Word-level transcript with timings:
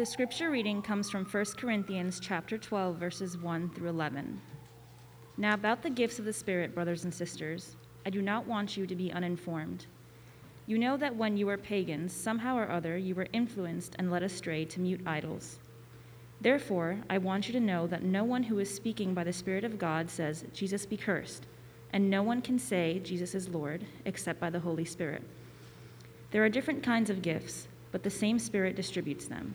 The 0.00 0.06
scripture 0.06 0.50
reading 0.50 0.80
comes 0.80 1.10
from 1.10 1.26
1 1.26 1.44
Corinthians 1.58 2.20
chapter 2.20 2.56
12 2.56 2.96
verses 2.96 3.36
1 3.36 3.68
through 3.68 3.90
11. 3.90 4.40
Now 5.36 5.52
about 5.52 5.82
the 5.82 5.90
gifts 5.90 6.18
of 6.18 6.24
the 6.24 6.32
Spirit, 6.32 6.74
brothers 6.74 7.04
and 7.04 7.12
sisters, 7.12 7.76
I 8.06 8.08
do 8.08 8.22
not 8.22 8.46
want 8.46 8.78
you 8.78 8.86
to 8.86 8.96
be 8.96 9.12
uninformed. 9.12 9.84
You 10.66 10.78
know 10.78 10.96
that 10.96 11.14
when 11.14 11.36
you 11.36 11.44
were 11.44 11.58
pagans, 11.58 12.14
somehow 12.14 12.56
or 12.56 12.70
other 12.70 12.96
you 12.96 13.14
were 13.14 13.26
influenced 13.34 13.94
and 13.98 14.10
led 14.10 14.22
astray 14.22 14.64
to 14.64 14.80
mute 14.80 15.02
idols. 15.04 15.58
Therefore, 16.40 16.96
I 17.10 17.18
want 17.18 17.46
you 17.46 17.52
to 17.52 17.60
know 17.60 17.86
that 17.86 18.02
no 18.02 18.24
one 18.24 18.44
who 18.44 18.58
is 18.58 18.74
speaking 18.74 19.12
by 19.12 19.24
the 19.24 19.34
Spirit 19.34 19.64
of 19.64 19.78
God 19.78 20.08
says, 20.08 20.46
Jesus 20.54 20.86
be 20.86 20.96
cursed, 20.96 21.44
and 21.92 22.08
no 22.08 22.22
one 22.22 22.40
can 22.40 22.58
say, 22.58 23.00
Jesus 23.00 23.34
is 23.34 23.50
Lord, 23.50 23.84
except 24.06 24.40
by 24.40 24.48
the 24.48 24.60
Holy 24.60 24.86
Spirit. 24.86 25.22
There 26.30 26.42
are 26.42 26.48
different 26.48 26.82
kinds 26.82 27.10
of 27.10 27.20
gifts, 27.20 27.68
but 27.92 28.02
the 28.02 28.08
same 28.08 28.38
Spirit 28.38 28.76
distributes 28.76 29.26
them. 29.26 29.54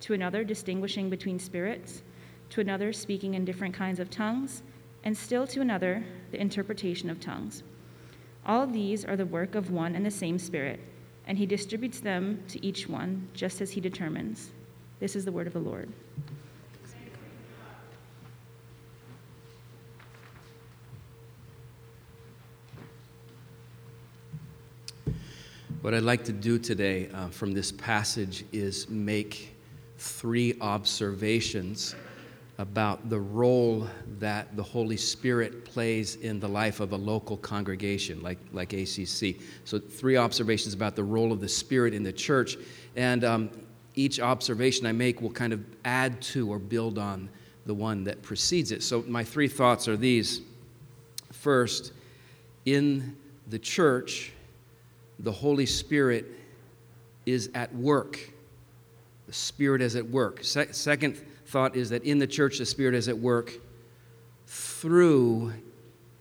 to 0.00 0.14
another 0.14 0.44
distinguishing 0.44 1.10
between 1.10 1.38
spirits, 1.38 2.02
to 2.50 2.60
another 2.60 2.92
speaking 2.92 3.34
in 3.34 3.44
different 3.44 3.74
kinds 3.74 3.98
of 3.98 4.10
tongues, 4.10 4.62
and 5.04 5.16
still 5.16 5.46
to 5.46 5.60
another 5.60 6.04
the 6.30 6.40
interpretation 6.40 7.10
of 7.10 7.20
tongues. 7.20 7.62
All 8.44 8.66
these 8.66 9.04
are 9.04 9.16
the 9.16 9.26
work 9.26 9.54
of 9.54 9.70
one 9.70 9.94
and 9.94 10.04
the 10.04 10.10
same 10.10 10.38
Spirit, 10.38 10.80
and 11.26 11.36
He 11.38 11.46
distributes 11.46 12.00
them 12.00 12.42
to 12.48 12.64
each 12.64 12.88
one 12.88 13.28
just 13.34 13.60
as 13.60 13.70
He 13.70 13.80
determines. 13.80 14.50
This 15.00 15.16
is 15.16 15.24
the 15.24 15.32
word 15.32 15.46
of 15.46 15.52
the 15.52 15.58
Lord. 15.58 15.92
What 25.82 25.94
I'd 25.94 26.02
like 26.02 26.24
to 26.24 26.32
do 26.32 26.58
today 26.58 27.08
uh, 27.14 27.28
from 27.28 27.52
this 27.52 27.70
passage 27.70 28.44
is 28.52 28.88
make 28.88 29.55
three 30.06 30.56
observations 30.60 31.94
about 32.58 33.10
the 33.10 33.20
role 33.20 33.86
that 34.18 34.56
the 34.56 34.62
Holy 34.62 34.96
Spirit 34.96 35.64
plays 35.64 36.16
in 36.16 36.40
the 36.40 36.48
life 36.48 36.80
of 36.80 36.92
a 36.92 36.96
local 36.96 37.36
congregation 37.36 38.22
like, 38.22 38.38
like 38.52 38.72
ACC. 38.72 39.36
So, 39.64 39.78
three 39.78 40.16
observations 40.16 40.72
about 40.72 40.96
the 40.96 41.04
role 41.04 41.32
of 41.32 41.40
the 41.40 41.48
Spirit 41.48 41.92
in 41.92 42.02
the 42.02 42.12
church. 42.12 42.56
And 42.94 43.24
um, 43.24 43.50
each 43.94 44.20
observation 44.20 44.86
I 44.86 44.92
make 44.92 45.20
will 45.20 45.30
kind 45.30 45.52
of 45.52 45.62
add 45.84 46.22
to 46.22 46.50
or 46.50 46.58
build 46.58 46.98
on 46.98 47.28
the 47.66 47.74
one 47.74 48.04
that 48.04 48.22
precedes 48.22 48.72
it. 48.72 48.82
So, 48.82 49.04
my 49.06 49.22
three 49.22 49.48
thoughts 49.48 49.86
are 49.86 49.96
these. 49.96 50.40
First, 51.32 51.92
in 52.64 53.16
the 53.48 53.58
church, 53.58 54.32
the 55.18 55.32
Holy 55.32 55.66
Spirit 55.66 56.26
is 57.26 57.50
at 57.54 57.74
work 57.74 58.32
the 59.26 59.32
Spirit 59.32 59.82
is 59.82 59.96
at 59.96 60.08
work. 60.08 60.42
Se- 60.42 60.72
second 60.72 61.16
thought 61.46 61.76
is 61.76 61.90
that 61.90 62.04
in 62.04 62.18
the 62.18 62.26
church, 62.26 62.58
the 62.58 62.66
Spirit 62.66 62.94
is 62.94 63.08
at 63.08 63.18
work 63.18 63.52
through 64.46 65.52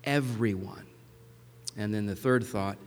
everyone. 0.04 0.86
And 1.78 1.94
then 1.94 2.06
the 2.06 2.16
third 2.16 2.44
thought 2.46 2.78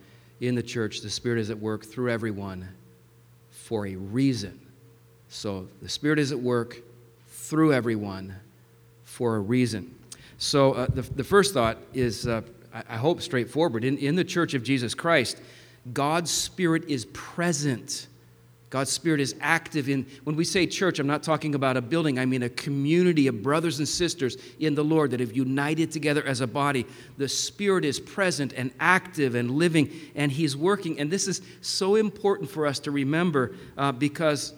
in 0.41 0.55
the 0.55 0.63
church, 0.63 1.01
the 1.01 1.09
Spirit 1.09 1.39
is 1.39 1.49
at 1.49 1.59
work 1.59 1.85
through 1.85 2.09
everyone 2.09 2.67
for 3.49 3.87
a 3.87 3.95
reason. 3.95 4.59
So 5.27 5.67
the 5.81 5.89
Spirit 5.89 6.19
is 6.19 6.31
at 6.31 6.39
work 6.39 6.81
through 7.27 7.73
everyone 7.73 8.35
for 9.03 9.35
a 9.35 9.39
reason. 9.39 9.95
So 10.37 10.73
uh, 10.73 10.87
the, 10.87 11.01
the 11.01 11.23
first 11.23 11.53
thought 11.53 11.77
is, 11.93 12.27
uh, 12.27 12.41
I, 12.73 12.83
I 12.89 12.97
hope, 12.97 13.21
straightforward. 13.21 13.83
In, 13.83 13.97
in 13.97 14.15
the 14.15 14.23
church 14.23 14.53
of 14.53 14.63
Jesus 14.63 14.93
Christ, 14.93 15.41
God's 15.93 16.31
Spirit 16.31 16.85
is 16.87 17.05
present 17.05 18.07
God's 18.69 18.91
Spirit 18.91 19.19
is 19.19 19.35
active 19.41 19.89
in, 19.89 20.05
when 20.25 20.35
we 20.35 20.43
say 20.43 20.67
church, 20.67 20.99
I'm 20.99 21.07
not 21.07 21.23
talking 21.23 21.55
about 21.55 21.75
a 21.75 21.81
building, 21.81 22.19
I 22.19 22.25
mean 22.25 22.43
a 22.43 22.49
community 22.49 23.25
of 23.25 23.41
brothers 23.41 23.79
and 23.79 23.87
sisters 23.87 24.37
in 24.59 24.75
the 24.75 24.83
Lord 24.83 25.09
that 25.11 25.19
have 25.19 25.35
united 25.35 25.91
together 25.91 26.23
as 26.23 26.41
a 26.41 26.47
body. 26.47 26.85
The 27.17 27.27
Spirit 27.27 27.83
is 27.83 27.99
present 27.99 28.53
and 28.53 28.71
active 28.79 29.33
and 29.33 29.51
living, 29.51 29.91
and 30.13 30.31
He's 30.31 30.55
working. 30.55 30.99
And 30.99 31.09
this 31.09 31.27
is 31.27 31.41
so 31.61 31.95
important 31.95 32.49
for 32.49 32.67
us 32.67 32.79
to 32.79 32.91
remember 32.91 33.55
uh, 33.77 33.91
because. 33.91 34.53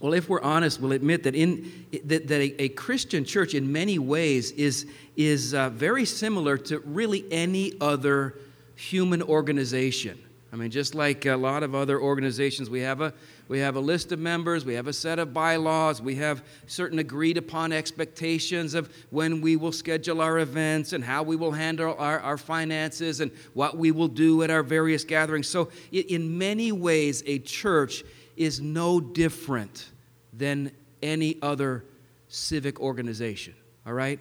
Well, 0.00 0.14
if 0.14 0.30
we're 0.30 0.40
honest, 0.40 0.80
we'll 0.80 0.92
admit 0.92 1.24
that 1.24 1.34
in 1.34 1.86
that, 2.04 2.26
that 2.26 2.40
a, 2.40 2.62
a 2.62 2.68
Christian 2.70 3.22
church, 3.22 3.52
in 3.52 3.70
many 3.70 3.98
ways, 3.98 4.50
is 4.52 4.86
is 5.14 5.52
uh, 5.52 5.68
very 5.68 6.06
similar 6.06 6.56
to 6.56 6.78
really 6.78 7.30
any 7.30 7.74
other 7.82 8.38
human 8.76 9.22
organization. 9.22 10.18
I 10.52 10.56
mean, 10.56 10.70
just 10.70 10.96
like 10.96 11.26
a 11.26 11.36
lot 11.36 11.62
of 11.62 11.74
other 11.74 12.00
organizations, 12.00 12.68
we 12.68 12.80
have 12.80 13.00
a 13.00 13.14
we 13.46 13.58
have 13.60 13.74
a 13.74 13.80
list 13.80 14.12
of 14.12 14.20
members, 14.20 14.64
we 14.64 14.74
have 14.74 14.86
a 14.86 14.92
set 14.92 15.18
of 15.18 15.34
bylaws, 15.34 16.00
we 16.00 16.14
have 16.16 16.44
certain 16.66 17.00
agreed 17.00 17.36
upon 17.36 17.72
expectations 17.72 18.74
of 18.74 18.92
when 19.10 19.40
we 19.40 19.56
will 19.56 19.72
schedule 19.72 20.20
our 20.20 20.38
events 20.38 20.92
and 20.92 21.02
how 21.02 21.24
we 21.24 21.34
will 21.34 21.50
handle 21.50 21.96
our, 21.98 22.20
our 22.20 22.36
finances 22.36 23.20
and 23.20 23.32
what 23.54 23.76
we 23.76 23.90
will 23.90 24.08
do 24.08 24.44
at 24.44 24.50
our 24.50 24.62
various 24.62 25.02
gatherings. 25.02 25.48
So, 25.48 25.68
in 25.90 26.38
many 26.38 26.70
ways, 26.70 27.24
a 27.26 27.40
church 27.40 28.04
is 28.36 28.60
no 28.60 29.00
different 29.00 29.88
than 30.32 30.70
any 31.02 31.36
other 31.42 31.84
civic 32.28 32.80
organization, 32.80 33.54
all 33.84 33.94
right? 33.94 34.20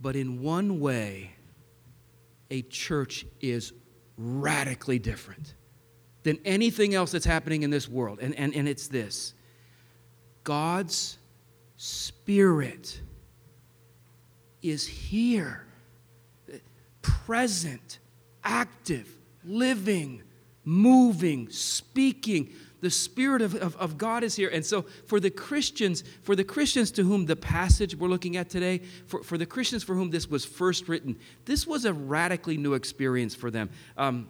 But 0.00 0.16
in 0.16 0.42
one 0.42 0.80
way, 0.80 1.32
a 2.50 2.62
church 2.62 3.24
is 3.40 3.72
radically 4.16 4.98
different 4.98 5.54
than 6.22 6.38
anything 6.44 6.94
else 6.94 7.12
that's 7.12 7.24
happening 7.24 7.62
in 7.62 7.70
this 7.70 7.88
world. 7.88 8.18
And, 8.20 8.34
and, 8.34 8.54
and 8.54 8.68
it's 8.68 8.88
this 8.88 9.34
God's 10.44 11.18
Spirit 11.76 13.00
is 14.62 14.86
here, 14.86 15.66
present, 17.02 17.98
active, 18.42 19.08
living, 19.44 20.22
moving, 20.64 21.50
speaking. 21.50 22.50
The 22.80 22.90
Spirit 22.90 23.42
of, 23.42 23.54
of, 23.54 23.76
of, 23.76 23.96
God 23.96 24.22
is 24.22 24.36
here. 24.36 24.50
And 24.50 24.64
so 24.64 24.82
for 25.06 25.18
the 25.18 25.30
Christians, 25.30 26.04
for 26.22 26.36
the 26.36 26.44
Christians 26.44 26.90
to 26.92 27.02
whom 27.02 27.26
the 27.26 27.36
passage 27.36 27.96
we're 27.96 28.08
looking 28.08 28.36
at 28.36 28.50
today, 28.50 28.82
for, 29.06 29.22
for 29.22 29.38
the 29.38 29.46
Christians 29.46 29.82
for 29.82 29.94
whom 29.94 30.10
this 30.10 30.28
was 30.28 30.44
first 30.44 30.88
written, 30.88 31.16
this 31.46 31.66
was 31.66 31.84
a 31.84 31.92
radically 31.92 32.56
new 32.56 32.74
experience 32.74 33.34
for 33.34 33.50
them. 33.50 33.70
Um, 33.96 34.28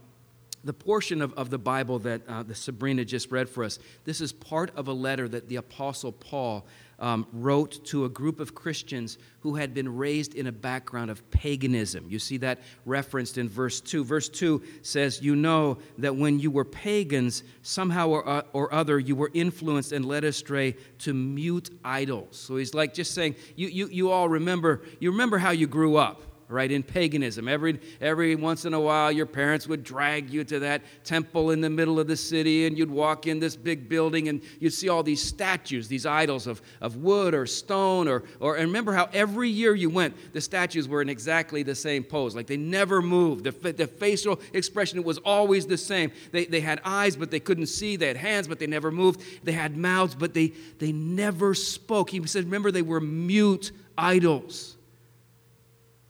the 0.66 0.72
portion 0.72 1.22
of, 1.22 1.32
of 1.34 1.48
the 1.48 1.58
Bible 1.58 2.00
that 2.00 2.22
uh, 2.28 2.42
the 2.42 2.54
Sabrina 2.54 3.04
just 3.04 3.30
read 3.30 3.48
for 3.48 3.62
us, 3.62 3.78
this 4.04 4.20
is 4.20 4.32
part 4.32 4.70
of 4.76 4.88
a 4.88 4.92
letter 4.92 5.28
that 5.28 5.48
the 5.48 5.56
Apostle 5.56 6.10
Paul 6.10 6.66
um, 6.98 7.26
wrote 7.32 7.84
to 7.86 8.04
a 8.04 8.08
group 8.08 8.40
of 8.40 8.54
Christians 8.54 9.18
who 9.40 9.54
had 9.54 9.74
been 9.74 9.96
raised 9.96 10.34
in 10.34 10.48
a 10.48 10.52
background 10.52 11.10
of 11.10 11.30
paganism. 11.30 12.06
You 12.08 12.18
see 12.18 12.38
that 12.38 12.60
referenced 12.84 13.38
in 13.38 13.48
verse 13.48 13.80
2. 13.80 14.04
Verse 14.04 14.28
2 14.28 14.62
says, 14.82 15.22
You 15.22 15.36
know 15.36 15.78
that 15.98 16.16
when 16.16 16.40
you 16.40 16.50
were 16.50 16.64
pagans, 16.64 17.44
somehow 17.62 18.08
or, 18.08 18.28
uh, 18.28 18.42
or 18.52 18.72
other, 18.74 18.98
you 18.98 19.14
were 19.14 19.30
influenced 19.34 19.92
and 19.92 20.04
led 20.04 20.24
astray 20.24 20.76
to 21.00 21.14
mute 21.14 21.70
idols. 21.84 22.36
So 22.36 22.56
he's 22.56 22.74
like 22.74 22.92
just 22.92 23.14
saying, 23.14 23.36
you, 23.54 23.68
you, 23.68 23.88
you 23.88 24.10
all 24.10 24.28
remember, 24.28 24.82
you 24.98 25.12
remember 25.12 25.38
how 25.38 25.50
you 25.50 25.66
grew 25.66 25.96
up 25.96 26.22
right 26.48 26.70
in 26.70 26.82
paganism. 26.82 27.48
Every 27.48 27.80
every 28.00 28.36
once 28.36 28.64
in 28.64 28.74
a 28.74 28.80
while 28.80 29.10
your 29.10 29.26
parents 29.26 29.66
would 29.66 29.82
drag 29.82 30.30
you 30.30 30.44
to 30.44 30.60
that 30.60 30.82
temple 31.04 31.50
in 31.50 31.60
the 31.60 31.70
middle 31.70 31.98
of 31.98 32.06
the 32.06 32.16
city 32.16 32.66
and 32.66 32.78
you'd 32.78 32.90
walk 32.90 33.26
in 33.26 33.40
this 33.40 33.56
big 33.56 33.88
building 33.88 34.28
and 34.28 34.40
you'd 34.60 34.72
see 34.72 34.88
all 34.88 35.02
these 35.02 35.22
statues 35.22 35.88
these 35.88 36.06
idols 36.06 36.46
of, 36.46 36.62
of 36.80 36.96
wood 36.96 37.34
or 37.34 37.46
stone 37.46 38.06
or 38.06 38.22
or 38.38 38.56
and 38.56 38.66
remember 38.66 38.92
how 38.92 39.08
every 39.12 39.48
year 39.48 39.74
you 39.74 39.90
went 39.90 40.14
the 40.32 40.40
statues 40.40 40.86
were 40.88 41.02
in 41.02 41.08
exactly 41.08 41.62
the 41.62 41.74
same 41.74 42.04
pose. 42.04 42.36
Like 42.36 42.46
they 42.46 42.56
never 42.56 43.02
moved. 43.02 43.44
The, 43.44 43.72
the 43.72 43.86
facial 43.86 44.40
expression 44.52 45.02
was 45.02 45.18
always 45.18 45.66
the 45.66 45.78
same. 45.78 46.12
They, 46.30 46.44
they 46.44 46.60
had 46.60 46.80
eyes 46.84 47.16
but 47.16 47.30
they 47.30 47.40
couldn't 47.40 47.66
see. 47.66 47.96
They 47.96 48.08
had 48.08 48.16
hands 48.16 48.46
but 48.46 48.58
they 48.58 48.66
never 48.66 48.90
moved. 48.90 49.22
They 49.44 49.52
had 49.52 49.76
mouths 49.76 50.14
but 50.14 50.34
they 50.34 50.52
they 50.78 50.92
never 50.92 51.54
spoke. 51.54 52.10
He 52.10 52.24
said 52.26 52.44
remember 52.44 52.70
they 52.70 52.82
were 52.82 53.00
mute 53.00 53.72
idols 53.98 54.75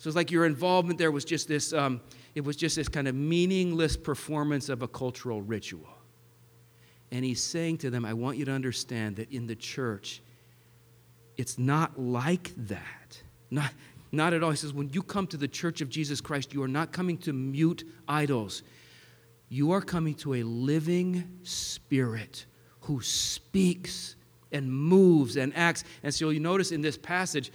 so 0.07 0.11
it's 0.11 0.15
like 0.15 0.31
your 0.31 0.47
involvement 0.47 1.01
there 1.01 1.11
was 1.11 1.25
just 1.25 1.49
this, 1.49 1.73
um, 1.73 2.01
it 2.37 2.45
was 2.45 2.55
just 2.55 2.77
this 2.77 2.87
kind 2.87 3.09
of 3.09 3.17
meaningless 3.17 3.97
performance 3.97 4.69
of 4.69 4.83
a 4.83 4.87
cultural 4.87 5.43
ritual. 5.43 5.89
And 7.11 7.25
he's 7.25 7.43
saying 7.43 7.79
to 7.79 7.91
them, 7.91 8.05
I 8.05 8.13
want 8.13 8.37
you 8.39 8.45
to 8.45 8.53
understand 8.53 9.17
that 9.17 9.33
in 9.33 9.49
the 9.49 9.57
church, 9.57 10.23
it's 11.37 11.59
not 11.59 11.99
like 11.99 12.53
that. 12.69 13.21
Not, 13.51 13.73
not 14.13 14.33
at 14.33 14.45
all. 14.45 14.53
He 14.53 14.57
says, 14.57 14.73
when 14.73 14.91
you 14.91 15.03
come 15.03 15.27
to 15.27 15.37
the 15.37 15.49
church 15.49 15.81
of 15.81 15.89
Jesus 15.89 16.21
Christ, 16.21 16.55
you 16.55 16.63
are 16.63 16.69
not 16.69 16.93
coming 16.93 17.19
to 17.19 17.33
mute 17.33 17.83
idols. 18.07 18.63
You 19.49 19.73
are 19.73 19.83
coming 19.83 20.15
to 20.19 20.35
a 20.35 20.45
living 20.45 21.41
spirit 21.43 22.47
who 22.83 23.03
speaks 23.03 24.15
and 24.53 24.73
moves 24.73 25.37
and 25.37 25.53
acts. 25.57 25.83
And 26.05 26.15
so 26.15 26.31
you 26.31 26.39
notice 26.39 26.71
in 26.71 26.81
this 26.81 26.97
passage, 26.97 27.51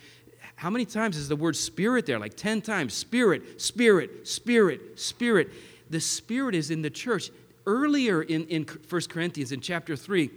how 0.61 0.69
many 0.69 0.85
times 0.85 1.17
is 1.17 1.27
the 1.27 1.35
word 1.35 1.55
spirit 1.55 2.05
there? 2.05 2.19
Like 2.19 2.37
10 2.37 2.61
times. 2.61 2.93
Spirit, 2.93 3.59
spirit, 3.59 4.27
spirit, 4.27 4.99
spirit. 4.99 5.49
The 5.89 5.99
spirit 5.99 6.53
is 6.53 6.69
in 6.69 6.83
the 6.83 6.89
church. 6.91 7.31
Earlier 7.65 8.21
in, 8.21 8.45
in 8.45 8.67
1 8.87 9.01
Corinthians, 9.09 9.51
in 9.51 9.59
chapter 9.59 9.95
3, 9.95 10.29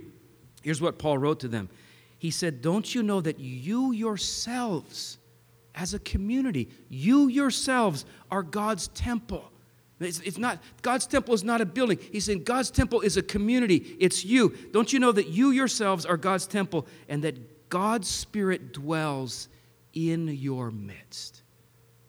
here's 0.63 0.81
what 0.81 0.99
Paul 0.99 1.19
wrote 1.19 1.41
to 1.41 1.49
them. 1.49 1.69
He 2.17 2.31
said, 2.31 2.63
Don't 2.63 2.95
you 2.95 3.03
know 3.03 3.21
that 3.21 3.39
you 3.39 3.93
yourselves, 3.93 5.19
as 5.75 5.93
a 5.93 5.99
community, 5.99 6.71
you 6.89 7.29
yourselves 7.29 8.07
are 8.31 8.43
God's 8.43 8.89
temple? 8.89 9.53
It's, 10.01 10.21
it's, 10.21 10.39
not 10.39 10.59
God's 10.81 11.07
temple 11.07 11.35
is 11.35 11.45
not 11.45 11.61
a 11.61 11.67
building. 11.67 11.99
He's 12.13 12.25
saying 12.25 12.45
God's 12.45 12.71
temple 12.71 13.03
is 13.03 13.19
a 13.19 13.23
community. 13.23 13.95
It's 14.01 14.25
you. 14.25 14.57
Don't 14.73 14.91
you 14.91 15.01
know 15.01 15.13
that 15.13 15.29
you 15.29 15.51
yourselves 15.51 16.07
are 16.07 16.17
God's 16.17 16.47
temple 16.47 16.87
and 17.11 17.23
that 17.25 17.69
God's 17.69 18.09
Spirit 18.09 18.73
dwells 18.73 19.49
in 19.95 20.29
your 20.29 20.71
midst? 20.71 21.43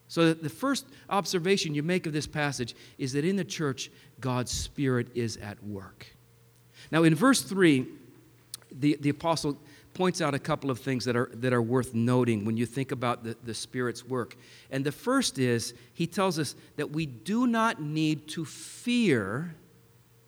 So 0.08 0.34
the 0.34 0.50
first 0.50 0.86
observation 1.10 1.74
you 1.74 1.84
make 1.84 2.06
of 2.06 2.14
this 2.14 2.28
passage 2.28 2.76
is 2.98 3.14
that 3.14 3.26
in 3.26 3.36
the 3.36 3.44
church, 3.44 3.92
God's 4.20 4.52
Spirit 4.52 5.08
is 5.16 5.38
at 5.38 5.62
work. 5.64 6.08
Now, 6.92 7.04
in 7.04 7.16
verse 7.16 7.42
3, 7.42 7.86
the, 8.72 8.98
the 9.00 9.10
apostle 9.10 9.58
points 9.94 10.22
out 10.22 10.34
a 10.34 10.40
couple 10.40 10.70
of 10.70 10.80
things 10.80 11.06
that 11.06 11.16
are, 11.16 11.30
that 11.34 11.54
are 11.54 11.62
worth 11.62 11.94
noting 11.94 12.46
when 12.46 12.58
you 12.58 12.66
think 12.66 12.92
about 12.92 13.24
the, 13.24 13.36
the 13.44 13.54
Spirit's 13.54 14.06
work. 14.06 14.38
And 14.70 14.86
the 14.86 14.92
first 14.92 15.40
is, 15.40 15.74
he 15.94 16.06
tells 16.06 16.38
us 16.38 16.56
that 16.76 16.92
we 16.92 17.06
do 17.06 17.48
not 17.48 17.81
need 17.81 18.28
to 18.30 18.46
fear 18.46 19.56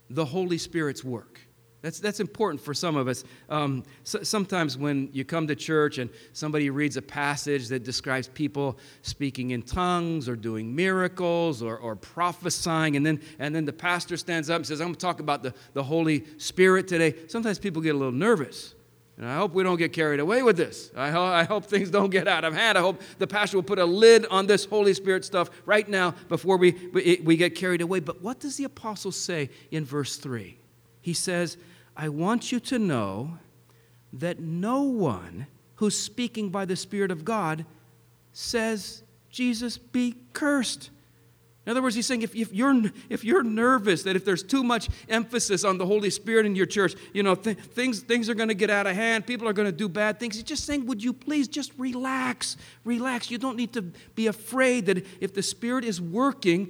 the 0.10 0.26
Holy 0.26 0.58
Spirit's 0.58 1.04
work. 1.04 1.42
That's, 1.84 2.00
that's 2.00 2.20
important 2.20 2.60
for 2.60 2.74
some 2.74 2.96
of 2.96 3.08
us. 3.08 3.24
Um, 3.50 3.84
so, 4.04 4.24
sometimes 4.24 4.78
when 4.78 5.10
you 5.14 5.24
come 5.24 5.48
to 5.48 5.56
church 5.56 6.00
and 6.00 6.10
somebody 6.34 6.72
reads 6.72 6.98
a 6.98 7.02
passage 7.02 7.68
that 7.68 7.84
describes 7.84 8.28
people 8.28 8.80
speaking 9.04 9.52
in 9.52 9.62
tongues 9.62 10.28
or 10.28 10.36
doing 10.36 10.76
miracles 10.76 11.62
or, 11.62 11.78
or 11.78 11.96
prophesying, 11.96 12.96
and 12.96 13.06
then, 13.06 13.22
and 13.38 13.54
then 13.54 13.66
the 13.66 13.74
pastor 13.74 14.18
stands 14.18 14.50
up 14.50 14.58
and 14.58 14.66
says, 14.66 14.82
I'm 14.82 14.88
going 14.88 14.96
to 14.96 15.00
talk 15.00 15.20
about 15.20 15.44
the, 15.44 15.54
the 15.74 15.84
Holy 15.84 16.26
Spirit 16.38 16.88
today, 16.88 17.16
sometimes 17.28 17.60
people 17.60 17.82
get 17.82 17.94
a 17.94 17.98
little 17.98 18.12
nervous. 18.12 18.74
And 19.18 19.26
I 19.26 19.36
hope 19.36 19.54
we 19.54 19.64
don't 19.64 19.78
get 19.78 19.94
carried 19.94 20.20
away 20.20 20.44
with 20.44 20.58
this. 20.58 20.92
I, 20.96 21.10
ho- 21.10 21.24
I 21.24 21.44
hope 21.44 21.66
things 21.66 21.90
don't 21.90 22.12
get 22.12 22.28
out 22.28 22.44
of 22.44 22.54
hand. 22.54 22.78
I 22.78 22.82
hope 22.82 23.02
the 23.18 23.26
pastor 23.26 23.58
will 23.58 23.64
put 23.64 23.80
a 23.80 23.86
lid 23.86 24.28
on 24.28 24.46
this 24.46 24.66
Holy 24.66 24.94
Spirit 24.94 25.26
stuff 25.26 25.50
right 25.66 25.88
now 25.88 26.12
before 26.30 26.58
we, 26.58 26.72
we, 26.94 27.20
we 27.24 27.36
get 27.36 27.56
carried 27.56 27.82
away. 27.82 28.00
But 28.00 28.22
what 28.22 28.40
does 28.40 28.58
the 28.58 28.66
apostle 28.66 29.12
say 29.12 29.50
in 29.72 29.86
verse 29.86 30.18
3? 30.18 30.60
He 31.08 31.14
says, 31.14 31.56
I 31.96 32.10
want 32.10 32.52
you 32.52 32.60
to 32.60 32.78
know 32.78 33.38
that 34.12 34.42
no 34.42 34.82
one 34.82 35.48
who's 35.76 35.98
speaking 35.98 36.50
by 36.50 36.66
the 36.66 36.76
Spirit 36.76 37.12
of 37.12 37.24
God 37.24 37.66
says, 38.34 39.04
Jesus 39.30 39.78
be 39.78 40.16
cursed. 40.34 40.90
In 41.66 41.72
other 41.72 41.82
words, 41.82 41.96
he's 41.96 42.06
saying 42.08 42.24
if, 42.24 42.36
if, 42.36 42.52
you're, 42.52 42.92
if 43.10 43.24
you're 43.24 43.42
nervous 43.42 44.04
that 44.04 44.18
if 44.18 44.26
there's 44.26 44.44
too 44.44 44.64
much 44.64 44.90
emphasis 45.08 45.64
on 45.64 45.78
the 45.78 45.86
Holy 45.86 46.10
Spirit 46.10 46.46
in 46.46 46.58
your 46.58 46.66
church, 46.66 46.94
you 47.14 47.24
know, 47.24 47.36
th- 47.36 47.58
things, 47.58 48.02
things 48.02 48.30
are 48.30 48.36
going 48.36 48.50
to 48.50 48.54
get 48.54 48.70
out 48.70 48.86
of 48.86 48.94
hand, 48.94 49.26
people 49.26 49.48
are 49.48 49.54
going 49.54 49.66
to 49.66 49.72
do 49.72 49.88
bad 49.88 50.20
things. 50.20 50.36
He's 50.36 50.44
just 50.44 50.66
saying, 50.66 50.88
would 50.88 51.02
you 51.02 51.14
please 51.14 51.48
just 51.48 51.72
relax? 51.78 52.58
Relax. 52.84 53.32
You 53.32 53.38
don't 53.38 53.56
need 53.56 53.72
to 53.72 53.82
be 53.82 54.28
afraid 54.28 54.88
that 54.88 55.06
if 55.22 55.34
the 55.34 55.42
Spirit 55.42 55.86
is 55.86 56.02
working, 56.02 56.70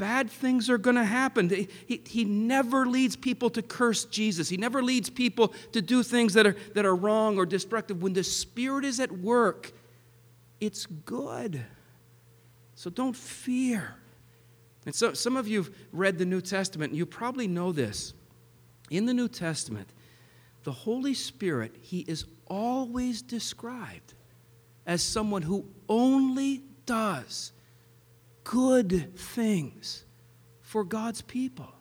bad 0.00 0.30
things 0.30 0.70
are 0.70 0.78
going 0.78 0.96
to 0.96 1.04
happen. 1.04 1.50
He, 1.50 2.00
he 2.06 2.24
never 2.24 2.86
leads 2.86 3.16
people 3.16 3.50
to 3.50 3.60
curse 3.60 4.06
Jesus. 4.06 4.48
He 4.48 4.56
never 4.56 4.82
leads 4.82 5.10
people 5.10 5.48
to 5.72 5.82
do 5.82 6.02
things 6.02 6.32
that 6.32 6.46
are, 6.46 6.56
that 6.74 6.86
are 6.86 6.96
wrong 6.96 7.36
or 7.36 7.44
destructive. 7.44 8.02
When 8.02 8.14
the 8.14 8.24
Spirit 8.24 8.86
is 8.86 8.98
at 8.98 9.12
work, 9.12 9.72
it's 10.58 10.86
good. 10.86 11.62
So 12.76 12.88
don't 12.88 13.14
fear. 13.14 13.94
And 14.86 14.94
so 14.94 15.12
some 15.12 15.36
of 15.36 15.46
you 15.46 15.64
have 15.64 15.70
read 15.92 16.16
the 16.16 16.24
New 16.24 16.40
Testament, 16.40 16.92
and 16.92 16.98
you 16.98 17.04
probably 17.04 17.46
know 17.46 17.70
this. 17.70 18.14
In 18.88 19.04
the 19.04 19.12
New 19.12 19.28
Testament, 19.28 19.92
the 20.64 20.72
Holy 20.72 21.12
Spirit, 21.12 21.76
He 21.82 22.00
is 22.08 22.24
always 22.46 23.20
described 23.20 24.14
as 24.86 25.02
someone 25.02 25.42
who 25.42 25.66
only 25.90 26.62
does 26.86 27.52
good 28.44 29.16
things 29.16 30.04
for 30.60 30.84
God's 30.84 31.22
people. 31.22 31.72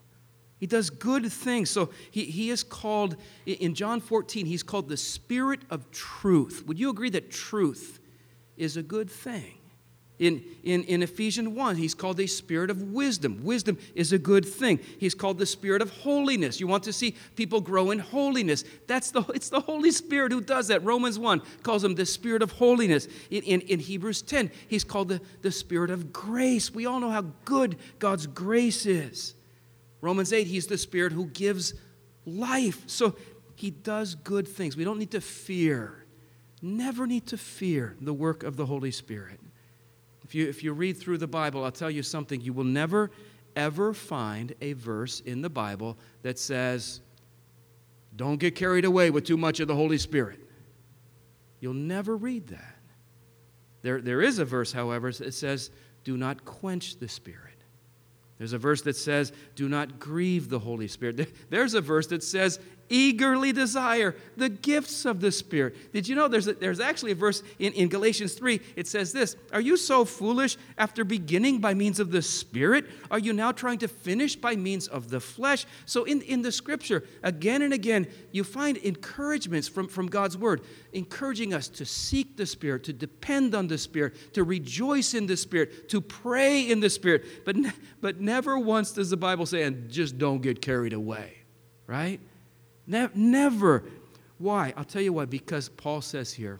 He 0.57 0.67
does 0.67 0.89
good 0.89 1.31
things. 1.31 1.69
So 1.69 1.89
he, 2.11 2.25
he 2.25 2.49
is 2.49 2.63
called, 2.63 3.15
in 3.45 3.73
John 3.73 4.01
14, 4.01 4.45
he's 4.45 4.63
called 4.63 4.89
the 4.89 4.97
Spirit 4.97 5.61
of 5.69 5.89
truth. 5.91 6.63
Would 6.67 6.77
you 6.77 6.89
agree 6.89 7.09
that 7.11 7.31
truth 7.31 7.99
is 8.57 8.75
a 8.75 8.83
good 8.83 9.09
thing? 9.09 9.58
In, 10.19 10.43
in, 10.63 10.83
in 10.83 11.01
Ephesians 11.01 11.47
1, 11.47 11.77
he's 11.77 11.93
called 11.95 12.19
a 12.19 12.27
spirit 12.27 12.69
of 12.69 12.83
wisdom. 12.83 13.41
Wisdom 13.41 13.77
is 13.95 14.11
a 14.11 14.19
good 14.19 14.45
thing. 14.45 14.81
He's 14.99 15.15
called 15.15 15.37
the 15.37 15.45
spirit 15.45 15.81
of 15.81 15.89
holiness. 15.91 16.59
You 16.59 16.67
want 16.67 16.83
to 16.83 16.93
see 16.93 17.15
people 17.37 17.61
grow 17.61 17.91
in 17.91 17.99
holiness. 17.99 18.65
That's 18.85 19.11
the, 19.11 19.21
it's 19.33 19.47
the 19.47 19.61
Holy 19.61 19.91
Spirit 19.91 20.33
who 20.33 20.41
does 20.41 20.67
that. 20.67 20.83
Romans 20.83 21.17
1 21.17 21.41
calls 21.63 21.85
him 21.85 21.95
the 21.95 22.05
spirit 22.05 22.41
of 22.41 22.51
holiness. 22.51 23.07
In, 23.31 23.43
in, 23.43 23.61
in 23.61 23.79
Hebrews 23.79 24.21
10, 24.21 24.51
he's 24.67 24.83
called 24.83 25.07
the, 25.07 25.21
the 25.41 25.53
spirit 25.53 25.89
of 25.89 26.11
grace. 26.11 26.73
We 26.73 26.85
all 26.85 26.99
know 26.99 27.11
how 27.11 27.25
good 27.45 27.77
God's 27.99 28.27
grace 28.27 28.85
is. 28.85 29.35
Romans 30.01 30.33
8, 30.33 30.47
he's 30.47 30.67
the 30.67 30.77
spirit 30.77 31.13
who 31.13 31.27
gives 31.27 31.73
life. 32.25 32.83
So 32.87 33.15
he 33.55 33.71
does 33.71 34.15
good 34.15 34.49
things. 34.49 34.75
We 34.75 34.83
don't 34.83 34.99
need 34.99 35.11
to 35.11 35.21
fear, 35.21 36.05
never 36.61 37.07
need 37.07 37.27
to 37.27 37.37
fear 37.37 37.95
the 38.01 38.13
work 38.13 38.43
of 38.43 38.57
the 38.57 38.65
Holy 38.65 38.91
Spirit. 38.91 39.39
If 40.29 40.35
you, 40.35 40.47
if 40.47 40.63
you 40.63 40.73
read 40.73 40.95
through 40.95 41.17
the 41.17 41.25
Bible, 41.25 41.63
I'll 41.63 41.71
tell 41.71 41.89
you 41.89 42.03
something. 42.03 42.39
You 42.39 42.53
will 42.53 42.63
never, 42.63 43.09
ever 43.55 43.95
find 43.95 44.53
a 44.61 44.73
verse 44.73 45.21
in 45.21 45.41
the 45.41 45.49
Bible 45.49 45.97
that 46.21 46.37
says, 46.37 47.01
don't 48.15 48.37
get 48.37 48.53
carried 48.53 48.85
away 48.85 49.09
with 49.09 49.25
too 49.25 49.37
much 49.37 49.59
of 49.59 49.67
the 49.67 49.73
Holy 49.73 49.97
Spirit. 49.97 50.39
You'll 51.59 51.73
never 51.73 52.15
read 52.15 52.45
that. 52.49 52.75
There, 53.81 54.01
there 54.01 54.21
is 54.21 54.37
a 54.37 54.45
verse, 54.45 54.71
however, 54.71 55.11
that 55.11 55.33
says, 55.33 55.71
do 56.03 56.15
not 56.15 56.45
quench 56.45 56.99
the 56.99 57.07
Spirit. 57.07 57.63
There's 58.37 58.53
a 58.53 58.59
verse 58.59 58.83
that 58.83 58.97
says, 58.97 59.33
do 59.55 59.67
not 59.67 59.97
grieve 59.99 60.47
the 60.47 60.59
Holy 60.59 60.87
Spirit. 60.87 61.49
There's 61.49 61.73
a 61.73 61.81
verse 61.81 62.05
that 62.05 62.21
says, 62.21 62.59
eagerly 62.89 63.51
desire 63.51 64.15
the 64.35 64.49
gifts 64.49 65.05
of 65.05 65.21
the 65.21 65.31
Spirit. 65.31 65.93
Did 65.93 66.07
you 66.07 66.15
know 66.15 66.27
there's, 66.27 66.47
a, 66.47 66.53
there's 66.53 66.79
actually 66.79 67.11
a 67.11 67.15
verse 67.15 67.43
in, 67.59 67.73
in 67.73 67.87
Galatians 67.87 68.33
3? 68.33 68.59
It 68.75 68.87
says 68.87 69.13
this 69.13 69.35
Are 69.53 69.61
you 69.61 69.77
so 69.77 70.05
foolish 70.05 70.57
after 70.77 71.03
beginning 71.03 71.59
by 71.59 71.73
means 71.73 71.99
of 71.99 72.11
the 72.11 72.21
Spirit? 72.21 72.85
Are 73.11 73.19
you 73.19 73.33
now 73.33 73.51
trying 73.51 73.77
to 73.79 73.87
finish 73.87 74.35
by 74.35 74.55
means 74.55 74.87
of 74.87 75.09
the 75.09 75.19
flesh? 75.19 75.65
So, 75.85 76.03
in, 76.03 76.21
in 76.21 76.41
the 76.41 76.51
scripture, 76.51 77.03
again 77.23 77.61
and 77.61 77.73
again, 77.73 78.07
you 78.31 78.43
find 78.43 78.77
encouragements 78.77 79.67
from, 79.67 79.87
from 79.87 80.07
God's 80.07 80.37
word, 80.37 80.61
encouraging 80.93 81.53
us 81.53 81.67
to 81.69 81.85
seek 81.85 82.37
the 82.37 82.45
Spirit, 82.45 82.83
to 82.85 82.93
depend 82.93 83.55
on 83.55 83.67
the 83.67 83.77
Spirit, 83.77 84.33
to 84.33 84.43
rejoice 84.43 85.13
in 85.13 85.27
the 85.27 85.37
Spirit, 85.37 85.89
to 85.89 86.01
pray 86.01 86.69
in 86.69 86.79
the 86.79 86.89
Spirit. 86.89 87.45
But, 87.45 87.55
but 88.01 88.19
never 88.19 88.57
once 88.57 88.91
does 88.91 89.09
the 89.09 89.17
Bible 89.17 89.45
say, 89.45 89.63
and 89.63 89.89
just 89.89 90.17
don't 90.17 90.41
get 90.41 90.61
carried 90.61 90.93
away, 90.93 91.37
right? 91.87 92.19
Ne- 92.89 93.09
never. 93.13 93.83
Why? 94.39 94.73
I'll 94.75 94.83
tell 94.83 95.01
you 95.01 95.13
why. 95.13 95.25
Because 95.25 95.69
Paul 95.69 96.01
says 96.01 96.33
here, 96.33 96.59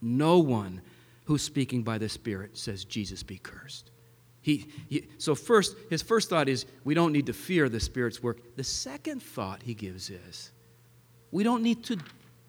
no 0.00 0.38
one 0.38 0.82
who's 1.24 1.42
speaking 1.42 1.82
by 1.82 1.98
the 1.98 2.08
Spirit 2.08 2.56
says, 2.56 2.84
Jesus 2.84 3.22
be 3.24 3.38
cursed. 3.38 3.90
He, 4.42 4.68
he, 4.88 5.08
so 5.18 5.34
first, 5.34 5.74
his 5.90 6.02
first 6.02 6.30
thought 6.30 6.48
is 6.48 6.66
we 6.84 6.94
don't 6.94 7.12
need 7.12 7.26
to 7.26 7.32
fear 7.32 7.68
the 7.68 7.80
Spirit's 7.80 8.22
work. 8.22 8.38
The 8.54 8.62
second 8.62 9.20
thought 9.20 9.62
he 9.62 9.74
gives 9.74 10.10
is 10.10 10.52
we 11.32 11.42
don't 11.42 11.64
need 11.64 11.82
to 11.84 11.98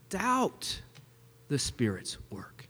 doubt 0.10 0.82
the 1.48 1.58
Spirit's 1.58 2.18
work. 2.30 2.68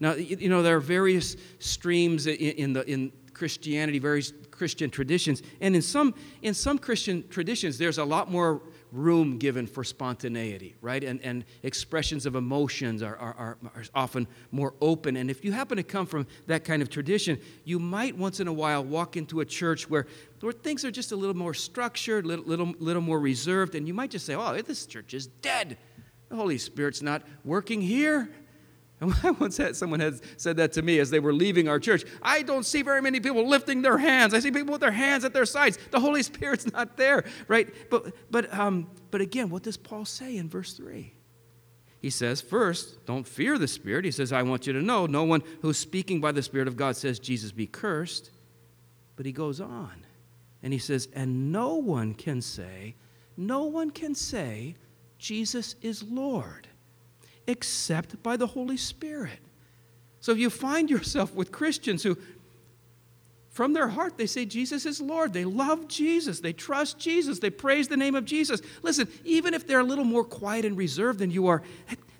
Now, 0.00 0.14
you 0.14 0.48
know, 0.48 0.62
there 0.62 0.76
are 0.76 0.80
various 0.80 1.36
streams 1.60 2.26
in, 2.26 2.34
in, 2.36 2.72
the, 2.72 2.84
in 2.90 3.12
Christianity, 3.32 4.00
various 4.00 4.32
Christian 4.62 4.90
traditions, 4.90 5.42
and 5.60 5.74
in 5.74 5.82
some, 5.82 6.14
in 6.40 6.54
some 6.54 6.78
Christian 6.78 7.26
traditions, 7.26 7.78
there's 7.78 7.98
a 7.98 8.04
lot 8.04 8.30
more 8.30 8.62
room 8.92 9.36
given 9.36 9.66
for 9.66 9.82
spontaneity, 9.82 10.76
right? 10.80 11.02
And, 11.02 11.20
and 11.22 11.44
expressions 11.64 12.26
of 12.26 12.36
emotions 12.36 13.02
are, 13.02 13.16
are, 13.16 13.34
are, 13.36 13.58
are, 13.74 13.82
often 13.92 14.28
more 14.52 14.74
open. 14.80 15.16
And 15.16 15.32
if 15.32 15.44
you 15.44 15.50
happen 15.50 15.78
to 15.78 15.82
come 15.82 16.06
from 16.06 16.28
that 16.46 16.62
kind 16.62 16.80
of 16.80 16.90
tradition, 16.90 17.40
you 17.64 17.80
might 17.80 18.16
once 18.16 18.38
in 18.38 18.46
a 18.46 18.52
while 18.52 18.84
walk 18.84 19.16
into 19.16 19.40
a 19.40 19.44
church 19.44 19.90
where, 19.90 20.06
where 20.38 20.52
things 20.52 20.84
are 20.84 20.92
just 20.92 21.10
a 21.10 21.16
little 21.16 21.34
more 21.34 21.54
structured, 21.54 22.24
little, 22.24 22.44
little, 22.44 22.72
little 22.78 23.02
more 23.02 23.18
reserved, 23.18 23.74
and 23.74 23.88
you 23.88 23.94
might 23.94 24.12
just 24.12 24.26
say, 24.26 24.36
oh, 24.36 24.62
this 24.62 24.86
church 24.86 25.12
is 25.12 25.26
dead. 25.26 25.76
The 26.28 26.36
Holy 26.36 26.58
Spirit's 26.58 27.02
not 27.02 27.24
working 27.44 27.80
here. 27.80 28.30
And 29.02 29.12
I 29.24 29.32
once 29.32 29.56
had 29.56 29.74
someone 29.76 30.00
had 30.00 30.20
said 30.40 30.56
that 30.58 30.72
to 30.74 30.82
me 30.82 31.00
as 31.00 31.10
they 31.10 31.18
were 31.18 31.34
leaving 31.34 31.68
our 31.68 31.80
church. 31.80 32.04
I 32.22 32.42
don't 32.42 32.64
see 32.64 32.82
very 32.82 33.02
many 33.02 33.18
people 33.18 33.46
lifting 33.46 33.82
their 33.82 33.98
hands. 33.98 34.32
I 34.32 34.38
see 34.38 34.52
people 34.52 34.72
with 34.72 34.80
their 34.80 34.92
hands 34.92 35.24
at 35.24 35.34
their 35.34 35.44
sides. 35.44 35.76
The 35.90 36.00
Holy 36.00 36.22
Spirit's 36.22 36.70
not 36.72 36.96
there, 36.96 37.24
right? 37.48 37.68
But 37.90 38.14
but 38.30 38.52
um, 38.56 38.88
but 39.10 39.20
again, 39.20 39.50
what 39.50 39.64
does 39.64 39.76
Paul 39.76 40.04
say 40.04 40.36
in 40.36 40.48
verse 40.48 40.72
three? 40.72 41.14
He 42.00 42.10
says, 42.10 42.40
first, 42.40 43.06
don't 43.06 43.26
fear 43.26 43.58
the 43.58 43.68
Spirit. 43.68 44.04
He 44.04 44.10
says, 44.10 44.32
I 44.32 44.42
want 44.42 44.66
you 44.66 44.72
to 44.72 44.82
know, 44.82 45.06
no 45.06 45.22
one 45.22 45.44
who's 45.60 45.78
speaking 45.78 46.20
by 46.20 46.32
the 46.32 46.42
Spirit 46.42 46.66
of 46.66 46.76
God 46.76 46.96
says 46.96 47.20
Jesus 47.20 47.52
be 47.52 47.68
cursed. 47.68 48.30
But 49.14 49.24
he 49.24 49.30
goes 49.30 49.60
on, 49.60 50.04
and 50.64 50.72
he 50.72 50.80
says, 50.80 51.06
and 51.14 51.52
no 51.52 51.76
one 51.76 52.14
can 52.14 52.40
say, 52.40 52.96
no 53.36 53.66
one 53.66 53.92
can 53.92 54.16
say 54.16 54.74
Jesus 55.16 55.76
is 55.80 56.02
Lord 56.02 56.66
except 57.46 58.22
by 58.22 58.36
the 58.36 58.46
Holy 58.46 58.76
Spirit. 58.76 59.38
So 60.20 60.32
if 60.32 60.38
you 60.38 60.50
find 60.50 60.88
yourself 60.88 61.34
with 61.34 61.50
Christians 61.50 62.02
who, 62.02 62.16
from 63.50 63.72
their 63.72 63.88
heart, 63.88 64.16
they 64.16 64.26
say 64.26 64.44
Jesus 64.44 64.86
is 64.86 65.00
Lord. 65.00 65.32
They 65.32 65.44
love 65.44 65.88
Jesus. 65.88 66.40
They 66.40 66.52
trust 66.52 66.98
Jesus. 66.98 67.38
They 67.38 67.50
praise 67.50 67.88
the 67.88 67.96
name 67.96 68.14
of 68.14 68.24
Jesus. 68.24 68.62
Listen, 68.82 69.08
even 69.24 69.52
if 69.52 69.66
they're 69.66 69.80
a 69.80 69.84
little 69.84 70.04
more 70.04 70.24
quiet 70.24 70.64
and 70.64 70.76
reserved 70.76 71.18
than 71.18 71.30
you 71.30 71.48
are, 71.48 71.62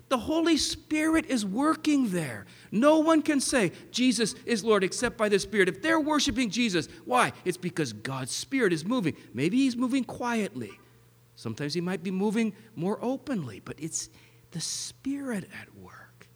the 0.09 0.17
Holy 0.19 0.57
Spirit 0.57 1.25
is 1.25 1.43
working 1.43 2.09
there. 2.09 2.45
No 2.71 2.99
one 2.99 3.23
can 3.23 3.39
say 3.39 3.71
Jesus 3.89 4.35
is 4.45 4.63
Lord 4.63 4.83
except 4.83 5.17
by 5.17 5.27
the 5.27 5.39
Spirit. 5.39 5.69
If 5.69 5.81
they're 5.81 5.99
worshiping 5.99 6.51
Jesus, 6.51 6.87
why? 7.05 7.31
It's 7.45 7.57
because 7.57 7.93
God's 7.93 8.31
Spirit 8.31 8.73
is 8.73 8.85
moving. 8.85 9.15
Maybe 9.33 9.57
He's 9.57 9.75
moving 9.75 10.03
quietly. 10.03 10.71
Sometimes 11.35 11.73
He 11.73 11.81
might 11.81 12.03
be 12.03 12.11
moving 12.11 12.53
more 12.75 12.99
openly, 13.01 13.59
but 13.65 13.75
it's 13.79 14.09
the 14.53 14.61
Spirit 14.61 15.49
at 15.61 15.75
work. 15.75 16.27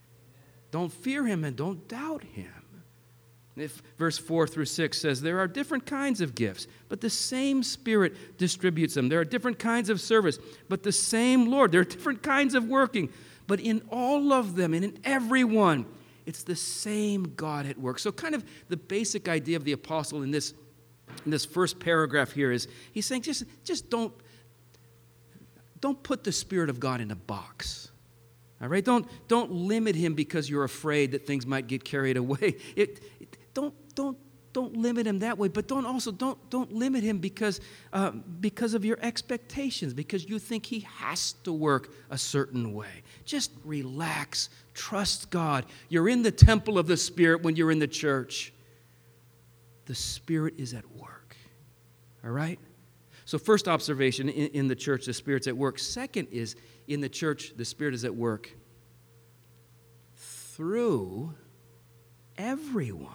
Don't 0.71 0.91
fear 0.91 1.25
him 1.25 1.43
and 1.43 1.55
don't 1.55 1.87
doubt 1.87 2.23
him. 2.23 2.51
If 3.55 3.81
verse 3.97 4.19
4 4.19 4.45
through 4.47 4.65
6 4.65 5.01
says, 5.01 5.21
There 5.21 5.39
are 5.39 5.47
different 5.47 5.85
kinds 5.85 6.21
of 6.21 6.35
gifts, 6.35 6.67
but 6.89 7.01
the 7.01 7.09
same 7.09 7.63
Spirit 7.63 8.37
distributes 8.37 8.93
them. 8.93 9.09
There 9.09 9.19
are 9.19 9.25
different 9.25 9.57
kinds 9.57 9.89
of 9.89 9.99
service, 9.99 10.37
but 10.69 10.83
the 10.83 10.91
same 10.91 11.49
Lord. 11.49 11.71
There 11.71 11.81
are 11.81 11.85
different 11.85 12.21
kinds 12.21 12.53
of 12.53 12.65
working, 12.65 13.09
but 13.47 13.59
in 13.59 13.81
all 13.89 14.31
of 14.31 14.55
them 14.55 14.73
and 14.73 14.85
in 14.85 14.99
everyone, 15.03 15.85
it's 16.27 16.43
the 16.43 16.55
same 16.55 17.33
God 17.35 17.65
at 17.65 17.79
work. 17.79 17.99
So, 17.99 18.11
kind 18.11 18.35
of 18.35 18.43
the 18.67 18.77
basic 18.77 19.27
idea 19.27 19.57
of 19.57 19.63
the 19.63 19.71
apostle 19.71 20.21
in 20.21 20.29
this, 20.29 20.53
in 21.25 21.31
this 21.31 21.45
first 21.45 21.79
paragraph 21.79 22.33
here 22.33 22.51
is 22.51 22.67
he's 22.91 23.05
saying, 23.05 23.23
just, 23.23 23.45
just 23.63 23.89
don't, 23.89 24.13
don't 25.79 26.03
put 26.03 26.23
the 26.23 26.31
Spirit 26.31 26.69
of 26.69 26.79
God 26.79 27.01
in 27.01 27.09
a 27.09 27.15
box. 27.15 27.91
All 28.61 28.67
right? 28.67 28.83
Don't, 28.83 29.07
don't 29.27 29.51
limit 29.51 29.95
him 29.95 30.13
because 30.13 30.49
you're 30.49 30.63
afraid 30.63 31.11
that 31.11 31.27
things 31.27 31.45
might 31.45 31.67
get 31.67 31.83
carried 31.83 32.17
away. 32.17 32.55
It, 32.75 33.01
it, 33.19 33.37
don't, 33.53 33.73
don't, 33.95 34.17
don't 34.53 34.75
limit 34.75 35.05
him 35.05 35.19
that 35.19 35.37
way, 35.37 35.47
but 35.47 35.67
don't 35.67 35.85
also 35.85 36.11
don't, 36.11 36.49
don't 36.49 36.71
limit 36.71 37.03
him 37.03 37.19
because, 37.19 37.61
uh, 37.93 38.11
because 38.39 38.73
of 38.73 38.85
your 38.85 38.97
expectations, 39.01 39.93
because 39.93 40.27
you 40.27 40.39
think 40.39 40.65
he 40.65 40.81
has 40.97 41.33
to 41.43 41.53
work 41.53 41.93
a 42.09 42.17
certain 42.17 42.73
way. 42.73 43.03
Just 43.25 43.51
relax, 43.63 44.49
trust 44.73 45.29
God. 45.29 45.65
You're 45.89 46.09
in 46.09 46.23
the 46.23 46.31
temple 46.31 46.77
of 46.79 46.87
the 46.87 46.97
Spirit 46.97 47.43
when 47.43 47.55
you're 47.55 47.71
in 47.71 47.79
the 47.79 47.87
church. 47.87 48.53
The 49.85 49.95
Spirit 49.95 50.55
is 50.57 50.73
at 50.73 50.89
work. 50.95 51.35
All 52.23 52.31
right? 52.31 52.59
So, 53.25 53.37
first 53.37 53.67
observation 53.67 54.29
in, 54.29 54.47
in 54.49 54.67
the 54.67 54.75
church, 54.75 55.05
the 55.05 55.13
Spirit's 55.13 55.47
at 55.47 55.57
work. 55.57 55.77
Second 55.79 56.29
is 56.31 56.55
in 56.87 57.01
the 57.01 57.09
church, 57.09 57.53
the 57.55 57.65
Spirit 57.65 57.93
is 57.93 58.05
at 58.05 58.15
work 58.15 58.51
through 60.15 61.33
everyone. 62.37 63.13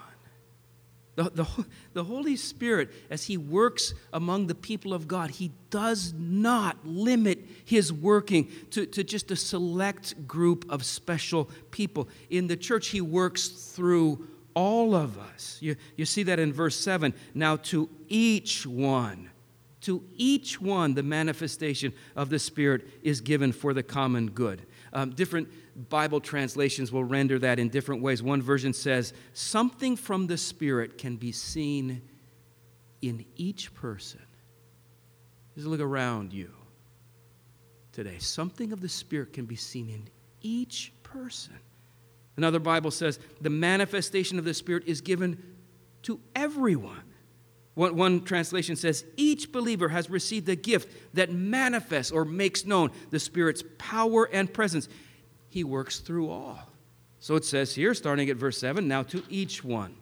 The, 1.14 1.24
the, 1.24 1.46
the 1.92 2.04
Holy 2.04 2.36
Spirit, 2.36 2.90
as 3.10 3.24
He 3.24 3.36
works 3.36 3.94
among 4.12 4.46
the 4.46 4.54
people 4.54 4.94
of 4.94 5.08
God, 5.08 5.30
He 5.30 5.52
does 5.70 6.14
not 6.16 6.78
limit 6.86 7.40
His 7.64 7.92
working 7.92 8.50
to, 8.70 8.86
to 8.86 9.02
just 9.02 9.30
a 9.30 9.36
select 9.36 10.26
group 10.26 10.64
of 10.68 10.84
special 10.84 11.50
people. 11.70 12.08
In 12.30 12.46
the 12.46 12.56
church, 12.56 12.88
He 12.88 13.00
works 13.00 13.48
through 13.48 14.26
all 14.54 14.94
of 14.94 15.18
us. 15.18 15.58
You, 15.60 15.76
you 15.96 16.04
see 16.04 16.22
that 16.24 16.38
in 16.38 16.52
verse 16.52 16.76
7. 16.76 17.14
Now, 17.34 17.56
to 17.56 17.88
each 18.08 18.66
one 18.66 19.30
to 19.82 20.04
each 20.16 20.60
one, 20.60 20.94
the 20.94 21.02
manifestation 21.02 21.92
of 22.16 22.30
the 22.30 22.38
Spirit 22.38 22.88
is 23.02 23.20
given 23.20 23.52
for 23.52 23.74
the 23.74 23.82
common 23.82 24.30
good. 24.30 24.62
Um, 24.92 25.10
different 25.10 25.48
Bible 25.88 26.20
translations 26.20 26.92
will 26.92 27.04
render 27.04 27.38
that 27.40 27.58
in 27.58 27.68
different 27.68 28.02
ways. 28.02 28.22
One 28.22 28.40
version 28.42 28.72
says, 28.72 29.12
Something 29.32 29.96
from 29.96 30.26
the 30.26 30.38
Spirit 30.38 30.98
can 30.98 31.16
be 31.16 31.32
seen 31.32 32.02
in 33.00 33.24
each 33.36 33.74
person. 33.74 34.20
Just 35.54 35.66
look 35.66 35.80
around 35.80 36.32
you 36.32 36.52
today. 37.90 38.18
Something 38.18 38.72
of 38.72 38.80
the 38.80 38.88
Spirit 38.88 39.32
can 39.32 39.46
be 39.46 39.56
seen 39.56 39.88
in 39.88 40.08
each 40.40 40.92
person. 41.02 41.58
Another 42.36 42.60
Bible 42.60 42.90
says, 42.90 43.18
The 43.40 43.50
manifestation 43.50 44.38
of 44.38 44.44
the 44.44 44.54
Spirit 44.54 44.84
is 44.86 45.00
given 45.00 45.42
to 46.02 46.20
everyone. 46.36 47.02
One, 47.74 47.96
one, 47.96 48.24
translation 48.24 48.76
says, 48.76 49.04
each 49.16 49.50
believer 49.50 49.88
has 49.88 50.10
received 50.10 50.48
a 50.48 50.56
gift 50.56 51.14
that 51.14 51.32
manifests 51.32 52.12
or 52.12 52.24
makes 52.24 52.66
known 52.66 52.90
the 53.10 53.18
Spirit's 53.18 53.64
power 53.78 54.28
and 54.30 54.52
presence. 54.52 54.88
He 55.48 55.64
works 55.64 55.98
through 55.98 56.30
all. 56.30 56.58
So 57.18 57.36
it 57.36 57.44
says 57.44 57.74
here, 57.74 57.94
starting 57.94 58.28
at 58.28 58.36
verse 58.36 58.58
7, 58.58 58.86
now 58.86 59.02
to 59.04 59.22
each 59.30 59.64
one. 59.64 59.94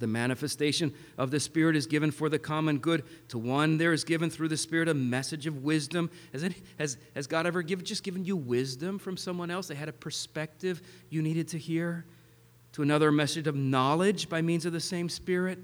The 0.00 0.08
manifestation 0.08 0.92
of 1.16 1.30
the 1.30 1.38
Spirit 1.38 1.76
is 1.76 1.86
given 1.86 2.10
for 2.10 2.28
the 2.28 2.38
common 2.38 2.78
good. 2.78 3.04
To 3.28 3.38
one, 3.38 3.78
there 3.78 3.92
is 3.92 4.02
given 4.02 4.28
through 4.30 4.48
the 4.48 4.56
Spirit 4.56 4.88
a 4.88 4.94
message 4.94 5.46
of 5.46 5.62
wisdom. 5.62 6.10
Has, 6.32 6.42
it, 6.42 6.54
has, 6.78 6.98
has 7.14 7.28
God 7.28 7.46
ever 7.46 7.62
given, 7.62 7.84
just 7.84 8.02
given 8.02 8.24
you 8.24 8.36
wisdom 8.36 8.98
from 8.98 9.16
someone 9.16 9.50
else? 9.50 9.68
They 9.68 9.76
had 9.76 9.88
a 9.88 9.92
perspective 9.92 10.82
you 11.08 11.22
needed 11.22 11.46
to 11.48 11.58
hear. 11.58 12.04
To 12.72 12.82
another, 12.82 13.08
a 13.08 13.12
message 13.12 13.46
of 13.46 13.54
knowledge 13.54 14.28
by 14.28 14.42
means 14.42 14.66
of 14.66 14.72
the 14.72 14.80
same 14.80 15.08
Spirit 15.08 15.60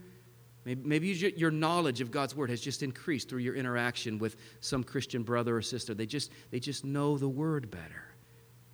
Maybe 0.64 1.08
your 1.08 1.50
knowledge 1.50 2.00
of 2.00 2.10
God's 2.10 2.34
word 2.34 2.50
has 2.50 2.60
just 2.60 2.82
increased 2.82 3.28
through 3.28 3.40
your 3.40 3.54
interaction 3.54 4.18
with 4.18 4.36
some 4.60 4.84
Christian 4.84 5.22
brother 5.22 5.56
or 5.56 5.62
sister. 5.62 5.94
They 5.94 6.04
just, 6.04 6.30
they 6.50 6.60
just 6.60 6.84
know 6.84 7.16
the 7.16 7.28
word 7.28 7.70
better. 7.70 8.04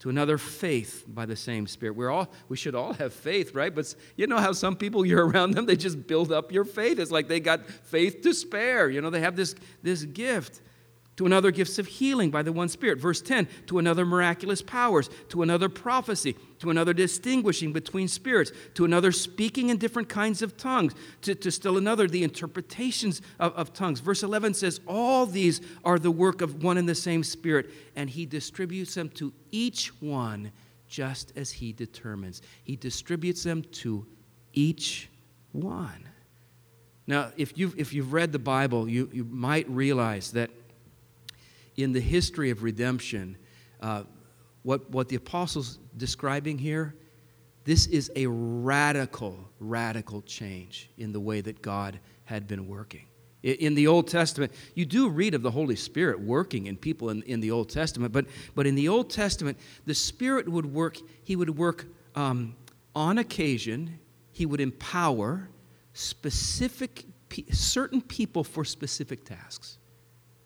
To 0.01 0.11
another, 0.11 0.37
faith 0.37 1.05
by 1.07 1.25
the 1.25 1.37
same 1.37 1.67
Spirit. 1.67 1.97
We're 1.97 2.11
all, 2.11 2.29
we 2.49 2.57
should 2.57 2.75
all 2.75 2.93
have 2.95 3.15
faith, 3.15 3.55
right? 3.55 3.75
But 3.75 3.95
you 4.17 4.27
know 4.27 4.39
how 4.39 4.53
some 4.53 4.77
people, 4.77 5.07
you're 5.07 5.27
around 5.27 5.53
them, 5.53 5.67
they 5.67 5.77
just 5.77 6.07
build 6.07 6.33
up 6.33 6.53
your 6.53 6.65
faith. 6.65 6.99
It's 6.99 7.11
like 7.11 7.29
they 7.29 7.41
got 7.41 7.67
faith 7.69 8.23
to 8.23 8.35
spare. 8.35 8.91
You 8.91 9.01
know, 9.01 9.11
they 9.11 9.21
have 9.21 9.37
this, 9.37 9.55
this 9.83 10.03
gift 10.05 10.61
to 11.17 11.27
another 11.27 11.51
gifts 11.51 11.79
of 11.79 11.87
healing 11.87 12.31
by 12.31 12.43
the 12.43 12.53
one 12.53 12.69
Spirit. 12.69 12.99
Verse 12.99 13.23
10, 13.23 13.47
to 13.67 13.79
another 13.79 14.05
miraculous 14.05 14.63
powers, 14.63 15.09
to 15.29 15.43
another 15.43 15.69
prophecy, 15.69 16.37
to 16.59 16.71
another 16.71 16.93
distinguishing 16.93 17.73
between 17.73 18.09
spirits, 18.09 18.51
to 18.75 18.85
another 18.85 19.13
speaking 19.13 19.69
in 19.69 19.77
different 19.77 20.09
kinds 20.09 20.43
of 20.43 20.57
tongues, 20.57 20.93
to, 21.23 21.35
to 21.35 21.51
still 21.51 21.77
another 21.77 22.09
the 22.09 22.25
interpretations 22.25 23.23
of, 23.39 23.55
of 23.55 23.73
tongues. 23.73 24.01
Verse 24.01 24.23
11 24.23 24.55
says, 24.55 24.81
All 24.87 25.27
these 25.27 25.61
are 25.85 25.99
the 25.99 26.11
work 26.11 26.41
of 26.41 26.63
one 26.63 26.79
and 26.79 26.89
the 26.89 26.95
same 26.95 27.23
Spirit, 27.23 27.71
and 27.95 28.11
He 28.11 28.27
distributes 28.27 28.95
them 28.95 29.09
to 29.11 29.33
each 29.53 29.89
one 30.03 30.51
just 30.89 31.33
as 31.37 31.53
He 31.53 31.73
determines. 31.73 32.43
He 32.65 32.75
distributes 32.75 33.45
them 33.45 33.63
to 33.63 34.07
each 34.53 35.09
one. 35.53 36.09
Now, 37.07 37.33
if 37.37 37.57
you've, 37.57 37.79
if 37.79 37.93
you've 37.93 38.13
read 38.13 38.33
the 38.33 38.39
Bible, 38.39 38.89
you, 38.89 39.11
you 39.13 39.25
might 39.25 39.69
realize 39.69 40.33
that 40.33 40.51
in 41.77 41.93
the 41.93 42.01
history 42.01 42.51
of 42.51 42.63
redemption, 42.63 43.37
uh, 43.81 44.05
what, 44.63 44.91
what 44.91 45.09
the 45.09 45.17
apostles 45.17 45.79
describing 45.97 46.59
here, 46.59 46.95
this 47.65 47.87
is 47.87 48.11
a 48.15 48.27
radical, 48.27 49.37
radical 49.59 50.23
change 50.23 50.91
in 50.99 51.13
the 51.13 51.21
way 51.21 51.41
that 51.41 51.63
God 51.63 51.99
had 52.25 52.47
been 52.47 52.69
working. 52.69 53.07
In 53.43 53.75
the 53.75 53.87
Old 53.87 54.09
Testament, 54.09 54.53
you 54.75 54.87
do 54.87 55.11
read 55.11 55.35
of 55.35 55.43
the 55.43 55.51
Holy 55.51 55.77
Spirit 55.77 56.19
working 56.19 56.67
in 56.67 56.79
people 56.79 57.11
in, 57.11 57.23
in 57.25 57.41
the 57.41 57.51
Old 57.51 57.69
Testament, 57.69 58.11
but, 58.11 58.25
but 58.55 58.67
in 58.67 58.75
the 58.75 58.89
Old 58.89 59.11
Testament, 59.11 59.59
the 59.85 59.95
Spirit 59.95 60.49
would 60.49 60.65
work, 60.65 60.97
He 61.25 61.37
would 61.37 61.57
work 61.57 61.85
um, 62.15 62.57
on 62.95 63.19
occasion, 63.19 63.99
He 64.33 64.47
would 64.47 64.63
empower 64.63 65.51
specific, 65.93 67.05
certain 67.51 68.01
people 68.01 68.45
for 68.45 68.65
specific 68.65 69.25
tasks. 69.25 69.77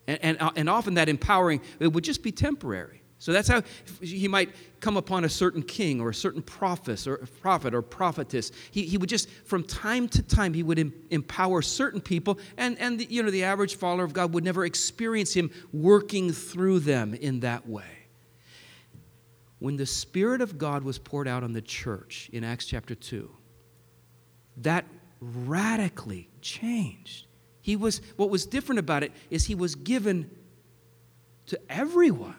And, 0.09 0.19
and, 0.23 0.43
uh, 0.43 0.51
and 0.57 0.69
often 0.69 0.95
that 0.95 1.09
empowering, 1.09 1.61
it 1.79 1.93
would 1.93 2.03
just 2.03 2.25
be 2.25 2.33
temporary. 2.33 3.03
So 3.21 3.33
that's 3.33 3.49
how 3.49 3.63
he 4.01 4.29
might 4.29 4.55
come 4.81 4.97
upon 4.97 5.25
a 5.25 5.29
certain 5.29 5.63
king 5.63 6.01
or 6.01 6.11
a 6.11 6.15
certain 6.15 6.41
prophet 6.41 7.07
or 7.07 7.19
prophet 7.41 7.75
or 7.75 7.83
prophetess. 7.83 8.53
He, 8.71 8.85
he 8.85 8.97
would 8.97 9.09
just, 9.09 9.29
from 9.45 9.65
time 9.65 10.09
to 10.11 10.23
time, 10.23 10.55
he 10.55 10.63
would 10.63 10.79
em- 10.79 10.95
empower 11.11 11.61
certain 11.61 12.01
people, 12.01 12.39
and, 12.57 12.79
and 12.79 13.01
the, 13.01 13.07
you 13.11 13.23
know, 13.23 13.31
the 13.31 13.45
average 13.45 13.75
follower 13.75 14.05
of 14.05 14.13
God 14.13 14.33
would 14.35 14.45
never 14.45 14.65
experience 14.65 15.35
him 15.35 15.51
working 15.73 16.33
through 16.33 16.81
them 16.81 17.13
in 17.13 17.41
that 17.41 17.69
way. 17.69 17.85
When 19.59 19.77
the 19.77 19.87
Spirit 19.87 20.41
of 20.41 20.57
God 20.57 20.85
was 20.85 20.99
poured 20.99 21.27
out 21.27 21.43
on 21.43 21.53
the 21.53 21.63
church 21.63 22.31
in 22.33 22.45
Acts 22.45 22.67
chapter 22.67 22.95
2, 22.95 23.29
that 24.59 24.85
radically 25.21 26.31
changed. 26.41 27.28
He 27.69 27.77
was, 27.77 28.01
what 28.17 28.31
was 28.31 28.47
different 28.47 28.79
about 28.79 29.03
it 29.03 29.13
is 29.29 29.45
he 29.45 29.55
was 29.55 29.75
given 29.75 30.31
to 31.49 31.61
everyone. 31.69 32.35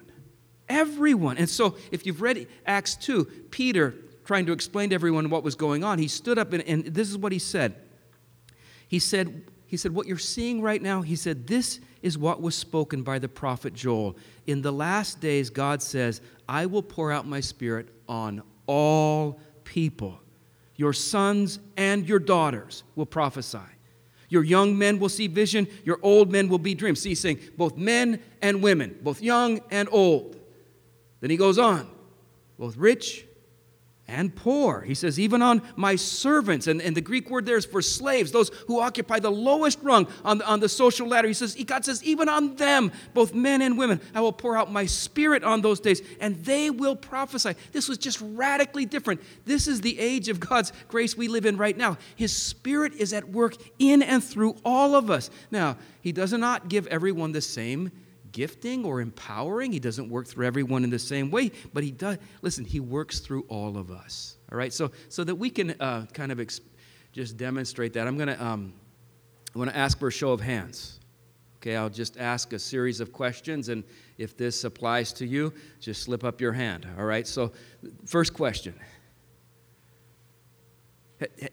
Everyone. 0.68 1.38
And 1.38 1.48
so, 1.48 1.76
if 1.92 2.08
you've 2.08 2.24
read 2.24 2.48
Acts 2.66 2.96
2, 2.96 3.26
Peter, 3.52 3.94
trying 4.26 4.48
to 4.48 4.54
explain 4.54 4.90
to 4.90 4.96
everyone 4.96 5.30
what 5.30 5.44
was 5.44 5.54
going 5.54 5.84
on, 5.84 6.00
he 6.00 6.08
stood 6.08 6.40
up 6.40 6.52
and, 6.52 6.64
and 6.64 6.84
this 6.84 7.12
is 7.12 7.16
what 7.16 7.32
he 7.32 7.38
said. 7.38 7.76
He 8.88 8.98
said, 8.98 9.44
he 9.68 9.78
said, 9.78 9.94
What 9.94 10.08
you're 10.08 10.18
seeing 10.18 10.64
right 10.64 10.82
now, 10.82 11.04
he 11.04 11.16
said, 11.16 11.46
this 11.46 11.80
is 12.02 12.18
what 12.18 12.42
was 12.42 12.56
spoken 12.56 13.04
by 13.04 13.20
the 13.20 13.30
prophet 13.30 13.76
Joel. 13.76 14.18
In 14.48 14.64
the 14.64 14.74
last 14.74 15.22
days, 15.22 15.52
God 15.52 15.84
says, 15.84 16.22
I 16.48 16.66
will 16.66 16.82
pour 16.82 17.12
out 17.12 17.28
my 17.28 17.40
spirit 17.40 17.90
on 18.08 18.42
all 18.66 19.40
people. 19.64 20.20
Your 20.76 20.94
sons 20.94 21.60
and 21.78 22.10
your 22.10 22.18
daughters 22.18 22.84
will 22.96 23.06
prophesy. 23.06 23.60
Your 24.30 24.44
young 24.44 24.78
men 24.78 25.00
will 25.00 25.10
see 25.10 25.28
vision, 25.28 25.68
your 25.84 26.00
old 26.04 26.32
men 26.32 26.48
will 26.50 26.60
be 26.60 26.76
dreams. 26.76 27.02
See, 27.02 27.10
he's 27.10 27.20
saying 27.20 27.40
both 27.58 27.78
men 27.78 28.22
and 28.42 28.62
women, 28.62 28.98
both 29.02 29.22
young 29.22 29.60
and 29.72 29.90
old. 29.92 30.40
Then 31.20 31.30
he 31.32 31.38
goes 31.38 31.58
on, 31.58 31.90
both 32.58 32.78
rich 32.78 33.26
and 34.10 34.36
poor. 34.36 34.82
He 34.82 34.96
says, 34.96 35.20
even 35.20 35.42
on 35.42 35.62
my 35.76 35.96
servants, 35.96 36.68
and, 36.68 36.82
and 36.82 36.98
the 36.98 37.02
Greek 37.02 37.30
word 37.30 37.46
there 37.46 37.58
is 37.58 37.66
for 37.66 37.82
slaves, 37.82 38.32
those 38.32 38.50
who 38.68 38.80
occupy 38.80 39.20
the 39.20 39.32
lowest 39.32 39.80
rung 39.82 40.08
on 40.26 40.42
on 40.42 40.60
the 40.60 40.70
social 40.70 41.08
ladder. 41.08 41.28
He 41.28 41.34
says, 41.34 41.56
God 41.66 41.86
says, 41.86 42.04
even 42.04 42.28
on 42.28 42.56
them, 42.56 42.92
both 43.14 43.34
men 43.34 43.62
and 43.62 43.78
women, 43.78 44.02
I 44.16 44.22
will 44.22 44.34
pour 44.34 44.58
out 44.58 44.72
my 44.72 44.86
spirit 44.86 45.44
on 45.44 45.62
those 45.62 45.80
days, 45.80 46.02
and 46.20 46.44
they 46.44 46.70
will 46.70 46.96
prophesy. 46.96 47.54
This 47.72 47.88
was 47.88 47.98
just 47.98 48.20
radically 48.22 48.86
different. 48.86 49.22
This 49.46 49.68
is 49.68 49.82
the 49.82 50.00
age 50.00 50.28
of 50.30 50.40
God's 50.40 50.74
grace 50.88 51.16
we 51.16 51.28
live 51.28 51.46
in 51.46 51.58
right 51.58 51.78
now. 51.78 51.98
His 52.16 52.36
spirit 52.36 52.94
is 52.96 53.14
at 53.14 53.30
work 53.30 53.56
in 53.78 54.02
and 54.02 54.24
through 54.24 54.56
all 54.66 54.96
of 54.96 55.12
us. 55.12 55.30
Now, 55.52 55.78
he 56.02 56.12
does 56.12 56.34
not 56.34 56.70
give 56.70 56.88
everyone 56.88 57.32
the 57.32 57.42
same 57.42 57.92
gifting 58.32 58.86
or 58.86 59.02
empowering. 59.02 59.72
He 59.72 59.80
doesn't 59.80 60.10
work 60.10 60.28
through 60.28 60.46
everyone 60.46 60.84
in 60.84 60.90
the 60.90 61.00
same 61.00 61.32
way, 61.32 61.52
but 61.74 61.84
he 61.84 61.92
does. 61.92 62.18
Listen, 62.42 62.66
he 62.66 62.80
works 62.80 63.20
through 63.20 63.46
all 63.50 63.78
of 63.78 63.92
us. 63.92 64.38
All 64.52 64.58
right, 64.58 64.74
so 64.74 64.92
so 65.10 65.24
that 65.24 65.36
we 65.36 65.50
can 65.50 65.76
uh, 65.80 66.06
kind 66.14 66.32
of 66.32 66.42
just 67.12 67.38
demonstrate 67.38 67.94
that, 67.94 68.08
I'm 68.08 68.18
gonna 68.18 68.38
um, 68.40 68.74
I 69.56 69.58
want 69.58 69.72
to 69.72 69.78
ask 69.78 69.98
for 70.00 70.08
a 70.08 70.12
show 70.12 70.32
of 70.32 70.42
hands. 70.42 71.00
Okay, 71.58 71.76
I'll 71.76 71.90
just 71.90 72.18
ask 72.18 72.54
a 72.54 72.60
series 72.60 73.02
of 73.02 73.12
questions, 73.12 73.68
and 73.68 73.84
if 74.18 74.38
this 74.38 74.64
applies 74.64 75.12
to 75.14 75.26
you, 75.26 75.54
just 75.82 76.04
slip 76.04 76.24
up 76.24 76.40
your 76.40 76.54
hand. 76.54 76.88
All 76.98 77.04
right. 77.04 77.28
So, 77.28 77.52
first 78.06 78.34
question. 78.34 78.76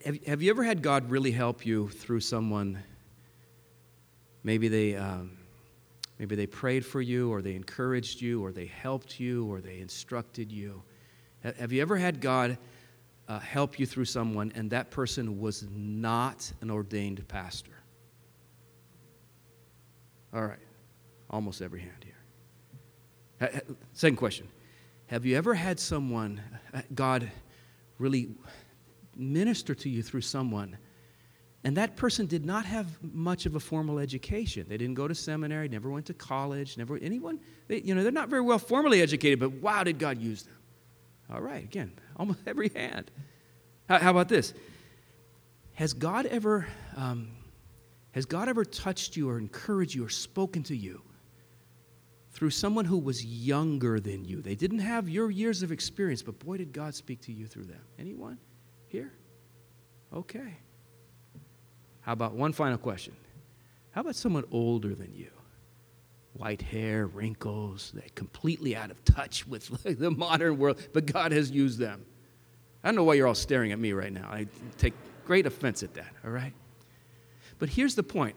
Have, 0.05 0.25
have 0.25 0.43
you 0.43 0.51
ever 0.51 0.63
had 0.63 0.81
God 0.81 1.11
really 1.11 1.33
help 1.33 1.67
you 1.67 1.89
through 1.89 2.21
someone? 2.21 2.79
Maybe 4.45 4.69
they 4.69 4.95
um, 4.95 5.39
Maybe 6.19 6.35
they 6.35 6.47
prayed 6.47 6.85
for 6.85 7.01
you, 7.01 7.31
or 7.31 7.43
they 7.43 7.55
encouraged 7.55 8.21
you, 8.21 8.43
or 8.43 8.53
they 8.53 8.67
helped 8.67 9.21
you, 9.21 9.51
or 9.51 9.61
they 9.61 9.81
instructed 9.81 10.51
you. 10.51 10.83
Have 11.43 11.73
you 11.73 11.83
ever 11.83 11.97
had 11.97 12.21
God 12.21 12.59
uh, 13.29 13.39
help 13.39 13.79
you 13.79 13.87
through 13.87 14.07
someone 14.07 14.53
and 14.55 14.71
that 14.71 14.91
person 14.91 15.41
was 15.41 15.67
not 15.71 16.51
an 16.61 16.71
ordained 16.71 17.27
pastor? 17.29 17.73
All 20.35 20.45
right, 20.45 20.59
almost 21.31 21.63
every 21.63 21.81
hand 21.81 22.05
here. 22.05 23.63
Second 23.93 24.17
question 24.17 24.49
Have 25.07 25.25
you 25.27 25.37
ever 25.37 25.55
had 25.55 25.79
someone, 25.79 26.41
uh, 26.75 26.83
God 26.95 27.31
really 27.99 28.29
minister 29.15 29.75
to 29.75 29.89
you 29.89 30.03
through 30.03 30.21
someone 30.23 30.77
and 31.67 31.77
that 31.79 31.97
person 31.97 32.27
did 32.27 32.47
not 32.47 32.65
have 32.65 32.87
much 33.03 33.45
of 33.45 33.57
a 33.57 33.61
formal 33.61 33.99
education. 33.99 34.67
They 34.69 34.77
didn't 34.77 34.95
go 34.95 35.09
to 35.09 35.17
seminary, 35.17 35.69
never 35.69 35.91
went 35.91 36.07
to 36.07 36.15
college, 36.15 36.79
never 36.79 36.97
anyone. 36.97 37.41
They, 37.67 37.81
you 37.81 37.93
know, 37.93 38.05
they're 38.05 38.13
not 38.13 38.29
very 38.29 38.43
well 38.43 38.61
formally 38.61 39.03
educated, 39.03 39.41
but 39.41 39.51
wow, 39.51 39.83
did 39.83 39.99
God 39.99 40.21
use 40.21 40.45
them? 40.45 40.55
All 41.29 41.41
right, 41.41 41.65
again, 41.65 41.91
almost 42.17 42.39
every 42.47 42.69
hand. 42.69 43.11
How, 43.89 43.99
how 43.99 44.11
about 44.13 44.29
this? 44.29 44.55
Has 45.73 45.93
God 45.93 46.27
ever 46.27 46.69
um, 46.97 47.31
has 48.13 48.27
God 48.27 48.49
ever 48.49 48.65
touched 48.65 49.17
you 49.17 49.29
or 49.29 49.37
encouraged 49.37 49.93
you 49.93 50.05
or 50.05 50.09
spoken 50.09 50.63
to 50.63 50.77
you 50.77 51.03
through 52.31 52.51
someone 52.51 52.85
who 52.85 52.99
was 52.99 53.25
younger 53.25 53.99
than 53.99 54.25
you? 54.25 54.41
They 54.41 54.55
didn't 54.55 54.79
have 54.79 55.09
your 55.09 55.33
years 55.33 55.65
of 55.65 55.73
experience, 55.73 56.23
but 56.23 56.39
boy, 56.39 56.59
did 56.59 56.73
God 56.73 56.95
speak 56.95 57.23
to 57.23 57.33
you 57.33 57.49
through 57.49 57.65
them. 57.65 57.83
Anyone 57.99 58.39
here? 58.87 59.13
Okay. 60.15 60.59
How 62.07 62.13
about 62.13 62.35
one 62.35 62.53
final 62.53 62.79
question? 62.79 63.17
How 63.91 64.03
about 64.03 64.15
someone 64.15 64.45
older 64.53 64.95
than 64.95 65.13
you? 65.13 65.31
White 66.35 66.63
hair, 66.63 67.09
wrinkles, 67.09 67.91
they're 67.95 68.05
completely 68.15 68.77
out 68.77 68.93
of 68.93 69.05
touch 69.05 69.45
with 69.45 69.67
the 69.99 70.13
modern 70.13 70.57
world, 70.57 70.81
but 70.93 71.07
God 71.07 71.33
has 71.33 71.51
used 71.51 71.81
them. 71.81 72.07
I 72.85 72.89
don't 72.89 72.95
know 72.95 73.03
why 73.03 73.15
you're 73.15 73.27
all 73.27 73.35
staring 73.35 73.73
at 73.73 73.81
me 73.81 73.93
right 73.93 74.13
now. 74.13 74.29
I 74.31 74.47
take 74.79 74.95
great 75.25 75.47
offense 75.47 75.83
at 75.83 75.95
that, 75.95 76.13
all 76.25 76.31
right? 76.31 76.53
But 77.59 77.71
here's 77.71 77.97
the 77.97 78.05
point 78.05 78.37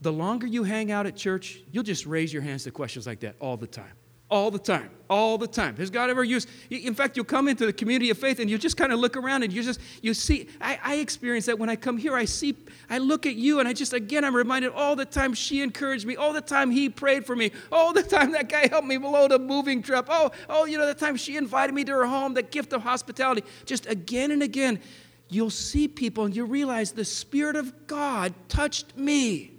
the 0.00 0.12
longer 0.12 0.46
you 0.46 0.62
hang 0.62 0.92
out 0.92 1.06
at 1.06 1.16
church, 1.16 1.60
you'll 1.72 1.82
just 1.82 2.06
raise 2.06 2.32
your 2.32 2.42
hands 2.42 2.62
to 2.64 2.70
questions 2.70 3.08
like 3.08 3.20
that 3.20 3.34
all 3.40 3.56
the 3.56 3.66
time 3.66 3.94
all 4.32 4.50
the 4.50 4.58
time, 4.58 4.88
all 5.10 5.36
the 5.36 5.46
time. 5.46 5.76
Has 5.76 5.90
God 5.90 6.08
ever 6.08 6.24
used? 6.24 6.48
In 6.70 6.94
fact, 6.94 7.18
you'll 7.18 7.26
come 7.26 7.48
into 7.48 7.66
the 7.66 7.72
community 7.72 8.08
of 8.08 8.16
faith 8.16 8.40
and 8.40 8.48
you 8.48 8.56
just 8.56 8.78
kind 8.78 8.90
of 8.90 8.98
look 8.98 9.14
around 9.14 9.42
and 9.42 9.52
you 9.52 9.62
just 9.62 9.78
you 10.00 10.14
see. 10.14 10.48
I, 10.58 10.78
I 10.82 10.94
experience 10.96 11.44
that 11.46 11.58
when 11.58 11.68
I 11.68 11.76
come 11.76 11.98
here. 11.98 12.16
I 12.16 12.24
see, 12.24 12.56
I 12.88 12.96
look 12.96 13.26
at 13.26 13.34
you 13.34 13.60
and 13.60 13.68
I 13.68 13.74
just 13.74 13.92
again 13.92 14.24
I'm 14.24 14.34
reminded 14.34 14.72
all 14.72 14.96
the 14.96 15.04
time 15.04 15.34
she 15.34 15.60
encouraged 15.60 16.06
me, 16.06 16.16
all 16.16 16.32
the 16.32 16.40
time 16.40 16.70
he 16.70 16.88
prayed 16.88 17.26
for 17.26 17.36
me, 17.36 17.52
all 17.70 17.92
the 17.92 18.02
time 18.02 18.32
that 18.32 18.48
guy 18.48 18.68
helped 18.68 18.86
me 18.88 18.96
load 18.96 19.32
a 19.32 19.38
moving 19.38 19.82
truck. 19.82 20.06
Oh, 20.08 20.30
oh, 20.48 20.64
you 20.64 20.78
know 20.78 20.86
the 20.86 20.94
time 20.94 21.16
she 21.16 21.36
invited 21.36 21.74
me 21.74 21.84
to 21.84 21.92
her 21.92 22.06
home, 22.06 22.32
the 22.32 22.42
gift 22.42 22.72
of 22.72 22.80
hospitality. 22.80 23.44
Just 23.66 23.84
again 23.84 24.30
and 24.30 24.42
again, 24.42 24.80
you'll 25.28 25.50
see 25.50 25.88
people 25.88 26.24
and 26.24 26.34
you 26.34 26.46
realize 26.46 26.92
the 26.92 27.04
Spirit 27.04 27.56
of 27.56 27.86
God 27.86 28.32
touched 28.48 28.96
me 28.96 29.50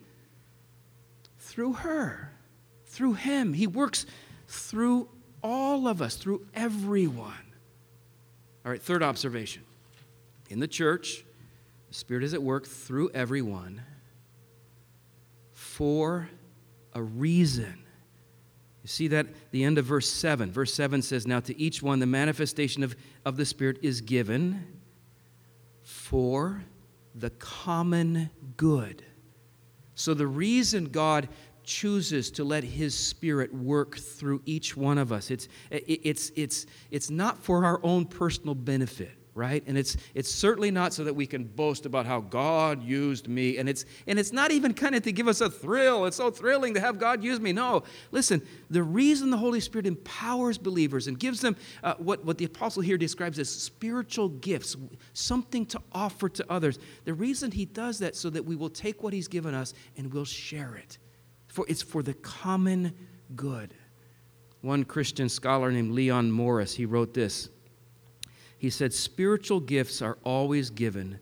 through 1.37 1.73
her, 1.73 2.31
through 2.87 3.13
him. 3.13 3.53
He 3.53 3.67
works 3.67 4.07
through 4.47 5.09
all 5.41 5.87
of 5.87 6.01
us, 6.01 6.15
through 6.15 6.45
everyone. 6.53 7.33
All 8.65 8.71
right, 8.71 8.81
third 8.81 9.03
observation. 9.03 9.63
In 10.49 10.59
the 10.59 10.67
church, 10.67 11.25
the 11.89 11.93
Spirit 11.93 12.23
is 12.23 12.33
at 12.33 12.41
work 12.41 12.65
through 12.65 13.11
everyone 13.11 13.81
for 15.51 16.29
a 16.93 17.01
reason. 17.01 17.83
You 18.83 18.87
see 18.87 19.07
that 19.09 19.27
the 19.51 19.63
end 19.63 19.77
of 19.77 19.85
verse 19.85 20.09
7. 20.09 20.51
Verse 20.51 20.73
7 20.73 21.01
says, 21.01 21.25
Now 21.25 21.39
to 21.41 21.57
each 21.59 21.81
one 21.81 21.99
the 21.99 22.05
manifestation 22.05 22.83
of, 22.83 22.95
of 23.25 23.37
the 23.37 23.45
Spirit 23.45 23.79
is 23.81 24.01
given 24.01 24.65
for 25.81 26.63
the 27.15 27.29
common 27.31 28.29
good. 28.57 29.03
So 29.95 30.13
the 30.13 30.27
reason 30.27 30.85
God 30.85 31.29
chooses 31.63 32.31
to 32.31 32.43
let 32.43 32.63
his 32.63 32.95
spirit 32.95 33.53
work 33.53 33.97
through 33.97 34.41
each 34.45 34.75
one 34.75 34.97
of 34.97 35.11
us. 35.11 35.31
It's 35.31 35.47
it's 35.71 36.31
it's 36.35 36.65
it's 36.91 37.09
not 37.09 37.37
for 37.37 37.65
our 37.65 37.79
own 37.83 38.05
personal 38.05 38.55
benefit 38.55 39.11
right? 39.35 39.63
And 39.65 39.77
it's 39.77 39.97
it's 40.13 40.29
certainly 40.29 40.69
not 40.71 40.93
so 40.93 41.03
that 41.03 41.13
we 41.13 41.25
can 41.25 41.43
boast 41.43 41.85
about 41.85 42.05
how 42.05 42.21
god 42.21 42.83
used 42.83 43.27
me. 43.27 43.57
And 43.57 43.67
it's 43.67 43.85
and 44.07 44.19
it's 44.19 44.31
not 44.31 44.51
even 44.51 44.73
kind 44.73 44.95
of 44.95 45.03
to 45.03 45.11
give 45.11 45.27
us 45.27 45.41
a 45.41 45.49
thrill. 45.49 46.05
It's 46.05 46.17
so 46.17 46.29
thrilling 46.29 46.73
to 46.75 46.79
have 46.79 46.99
god 46.99 47.23
use 47.23 47.39
me. 47.39 47.51
No. 47.53 47.83
Listen 48.11 48.41
the 48.69 48.83
reason 48.83 49.29
the 49.29 49.37
holy 49.37 49.59
spirit 49.59 49.87
empowers 49.87 50.57
believers 50.57 51.07
and 51.07 51.19
gives 51.19 51.41
them 51.41 51.55
uh, 51.83 51.95
what 51.97 52.23
what 52.25 52.37
the 52.37 52.45
apostle 52.45 52.81
here 52.81 52.97
describes 52.97 53.39
as 53.39 53.49
spiritual 53.49 54.29
gifts 54.29 54.75
something 55.13 55.65
to 55.65 55.81
offer 55.91 56.29
to 56.29 56.45
others 56.49 56.79
the 57.05 57.13
reason 57.13 57.51
he 57.51 57.65
does 57.65 57.99
that 57.99 58.15
so 58.15 58.29
that 58.29 58.43
we 58.43 58.55
will 58.55 58.69
take 58.69 59.03
what 59.03 59.13
he's 59.13 59.27
given 59.27 59.53
us 59.53 59.73
and 59.97 60.13
we'll 60.13 60.25
share 60.25 60.75
it 60.75 60.97
for, 61.53 61.65
it's 61.67 61.83
for 61.83 62.01
the 62.01 62.15
common 62.15 62.93
good. 63.35 63.75
One 64.61 64.83
Christian 64.83 65.29
scholar 65.29 65.71
named 65.71 65.91
Leon 65.91 66.31
Morris, 66.31 66.73
he 66.73 66.85
wrote 66.87 67.13
this. 67.13 67.49
He 68.57 68.71
said, 68.71 68.91
Spiritual 68.91 69.59
gifts 69.59 70.01
are 70.01 70.17
always 70.23 70.71
given 70.71 71.19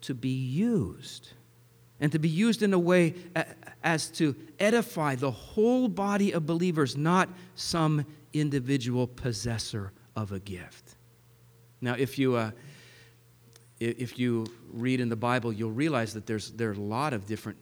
to 0.00 0.14
be 0.14 0.30
used 0.30 1.34
and 2.00 2.10
to 2.12 2.18
be 2.18 2.30
used 2.30 2.62
in 2.62 2.72
a 2.72 2.78
way 2.78 3.14
as 3.84 4.08
to 4.08 4.34
edify 4.58 5.16
the 5.16 5.30
whole 5.30 5.86
body 5.86 6.32
of 6.32 6.46
believers, 6.46 6.96
not 6.96 7.28
some 7.56 8.06
individual 8.32 9.06
possessor 9.06 9.92
of 10.16 10.32
a 10.32 10.40
gift. 10.40 10.96
Now, 11.82 11.94
if 11.94 12.18
you, 12.18 12.36
uh, 12.36 12.52
if 13.80 14.18
you 14.18 14.46
read 14.72 15.00
in 15.00 15.10
the 15.10 15.16
Bible, 15.16 15.52
you'll 15.52 15.72
realize 15.72 16.14
that 16.14 16.24
there's, 16.24 16.52
there 16.52 16.70
are 16.70 16.74
a 16.74 16.78
lot 16.78 17.12
of 17.12 17.26
different 17.26 17.58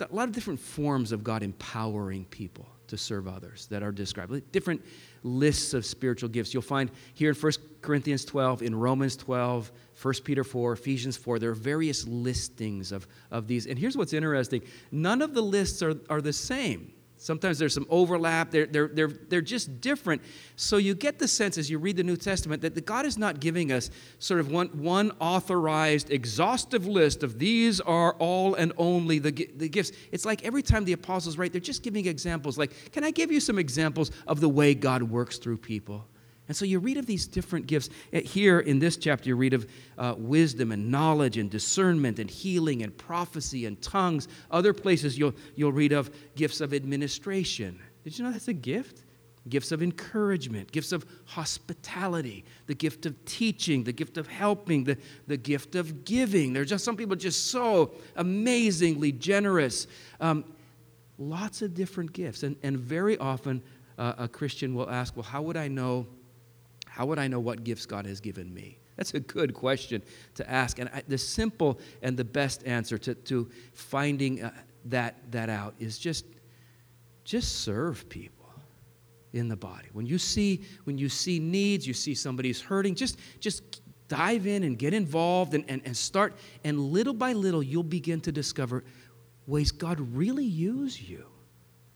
a 0.00 0.14
lot 0.14 0.28
of 0.28 0.34
different 0.34 0.60
forms 0.60 1.12
of 1.12 1.24
God 1.24 1.42
empowering 1.42 2.24
people 2.26 2.68
to 2.88 2.96
serve 2.96 3.28
others 3.28 3.66
that 3.66 3.82
are 3.82 3.92
described. 3.92 4.50
Different 4.52 4.84
lists 5.22 5.74
of 5.74 5.84
spiritual 5.84 6.28
gifts. 6.28 6.52
You'll 6.52 6.62
find 6.62 6.90
here 7.14 7.30
in 7.30 7.36
1 7.36 7.52
Corinthians 7.82 8.24
12, 8.24 8.62
in 8.62 8.74
Romans 8.74 9.16
12, 9.16 9.70
1 10.00 10.14
Peter 10.24 10.44
4, 10.44 10.72
Ephesians 10.72 11.16
4, 11.16 11.38
there 11.38 11.50
are 11.50 11.54
various 11.54 12.06
listings 12.06 12.92
of, 12.92 13.06
of 13.30 13.46
these. 13.46 13.66
And 13.66 13.78
here's 13.78 13.96
what's 13.96 14.12
interesting 14.12 14.62
none 14.90 15.22
of 15.22 15.34
the 15.34 15.42
lists 15.42 15.82
are, 15.82 15.94
are 16.08 16.20
the 16.20 16.32
same. 16.32 16.92
Sometimes 17.20 17.58
there's 17.58 17.74
some 17.74 17.86
overlap. 17.90 18.52
They're, 18.52 18.66
they're, 18.66 18.88
they're, 18.88 19.08
they're 19.08 19.40
just 19.40 19.80
different. 19.80 20.22
So 20.54 20.76
you 20.76 20.94
get 20.94 21.18
the 21.18 21.26
sense 21.26 21.58
as 21.58 21.68
you 21.68 21.78
read 21.78 21.96
the 21.96 22.04
New 22.04 22.16
Testament 22.16 22.62
that 22.62 22.86
God 22.86 23.04
is 23.04 23.18
not 23.18 23.40
giving 23.40 23.72
us 23.72 23.90
sort 24.20 24.38
of 24.38 24.50
one, 24.50 24.68
one 24.68 25.10
authorized, 25.20 26.10
exhaustive 26.10 26.86
list 26.86 27.24
of 27.24 27.38
these 27.38 27.80
are 27.80 28.14
all 28.14 28.54
and 28.54 28.72
only 28.78 29.18
the, 29.18 29.32
the 29.56 29.68
gifts. 29.68 29.92
It's 30.12 30.24
like 30.24 30.44
every 30.44 30.62
time 30.62 30.84
the 30.84 30.92
apostles 30.92 31.36
write, 31.36 31.50
they're 31.52 31.60
just 31.60 31.82
giving 31.82 32.06
examples. 32.06 32.56
Like, 32.56 32.92
can 32.92 33.02
I 33.02 33.10
give 33.10 33.32
you 33.32 33.40
some 33.40 33.58
examples 33.58 34.12
of 34.26 34.40
the 34.40 34.48
way 34.48 34.74
God 34.74 35.02
works 35.02 35.38
through 35.38 35.58
people? 35.58 36.06
And 36.48 36.56
so 36.56 36.64
you 36.64 36.78
read 36.78 36.96
of 36.96 37.06
these 37.06 37.26
different 37.26 37.66
gifts. 37.66 37.90
Eh, 38.12 38.22
here 38.22 38.60
in 38.60 38.78
this 38.78 38.96
chapter, 38.96 39.28
you 39.28 39.36
read 39.36 39.52
of 39.52 39.66
uh, 39.98 40.14
wisdom 40.16 40.72
and 40.72 40.90
knowledge 40.90 41.36
and 41.36 41.50
discernment 41.50 42.18
and 42.18 42.28
healing 42.30 42.82
and 42.82 42.96
prophecy 42.96 43.66
and 43.66 43.80
tongues. 43.82 44.28
Other 44.50 44.72
places 44.72 45.18
you'll, 45.18 45.34
you'll 45.54 45.72
read 45.72 45.92
of 45.92 46.10
gifts 46.34 46.62
of 46.62 46.72
administration. 46.72 47.78
Did 48.02 48.18
you 48.18 48.24
know 48.24 48.32
that's 48.32 48.48
a 48.48 48.54
gift? 48.54 49.04
Gifts 49.48 49.72
of 49.72 49.82
encouragement, 49.82 50.72
gifts 50.72 50.92
of 50.92 51.06
hospitality, 51.26 52.44
the 52.66 52.74
gift 52.74 53.06
of 53.06 53.24
teaching, 53.24 53.84
the 53.84 53.92
gift 53.92 54.18
of 54.18 54.26
helping, 54.26 54.84
the, 54.84 54.96
the 55.26 55.36
gift 55.36 55.74
of 55.74 56.04
giving. 56.04 56.52
There's 56.52 56.68
just 56.68 56.84
some 56.84 56.96
people 56.96 57.16
just 57.16 57.46
so 57.50 57.92
amazingly 58.16 59.12
generous. 59.12 59.86
Um, 60.20 60.44
lots 61.18 61.62
of 61.62 61.74
different 61.74 62.12
gifts. 62.12 62.42
And, 62.42 62.56
and 62.62 62.78
very 62.78 63.16
often, 63.18 63.62
uh, 63.98 64.14
a 64.18 64.28
Christian 64.28 64.74
will 64.74 64.88
ask, 64.88 65.16
Well, 65.16 65.24
how 65.24 65.42
would 65.42 65.56
I 65.56 65.68
know? 65.68 66.06
How 66.98 67.06
would 67.06 67.20
I 67.20 67.28
know 67.28 67.38
what 67.38 67.62
gifts 67.62 67.86
God 67.86 68.06
has 68.06 68.18
given 68.20 68.52
me? 68.52 68.76
That's 68.96 69.14
a 69.14 69.20
good 69.20 69.54
question 69.54 70.02
to 70.34 70.50
ask. 70.50 70.80
And 70.80 70.90
I, 70.92 71.04
the 71.06 71.16
simple 71.16 71.78
and 72.02 72.16
the 72.16 72.24
best 72.24 72.66
answer 72.66 72.98
to, 72.98 73.14
to 73.14 73.48
finding 73.72 74.42
uh, 74.42 74.50
that, 74.86 75.30
that 75.30 75.48
out 75.48 75.76
is 75.78 75.96
just, 75.96 76.26
just 77.22 77.60
serve 77.60 78.08
people 78.08 78.52
in 79.32 79.46
the 79.46 79.54
body. 79.54 79.86
When 79.92 80.06
you 80.06 80.18
see, 80.18 80.64
when 80.82 80.98
you 80.98 81.08
see 81.08 81.38
needs, 81.38 81.86
you 81.86 81.94
see 81.94 82.16
somebody's 82.16 82.60
hurting, 82.60 82.96
just, 82.96 83.20
just 83.38 83.80
dive 84.08 84.48
in 84.48 84.64
and 84.64 84.76
get 84.76 84.92
involved 84.92 85.54
and, 85.54 85.64
and, 85.68 85.80
and 85.84 85.96
start. 85.96 86.34
And 86.64 86.80
little 86.80 87.14
by 87.14 87.32
little, 87.32 87.62
you'll 87.62 87.84
begin 87.84 88.20
to 88.22 88.32
discover 88.32 88.82
ways 89.46 89.70
God 89.70 90.00
really 90.00 90.46
use 90.46 91.00
you. 91.00 91.26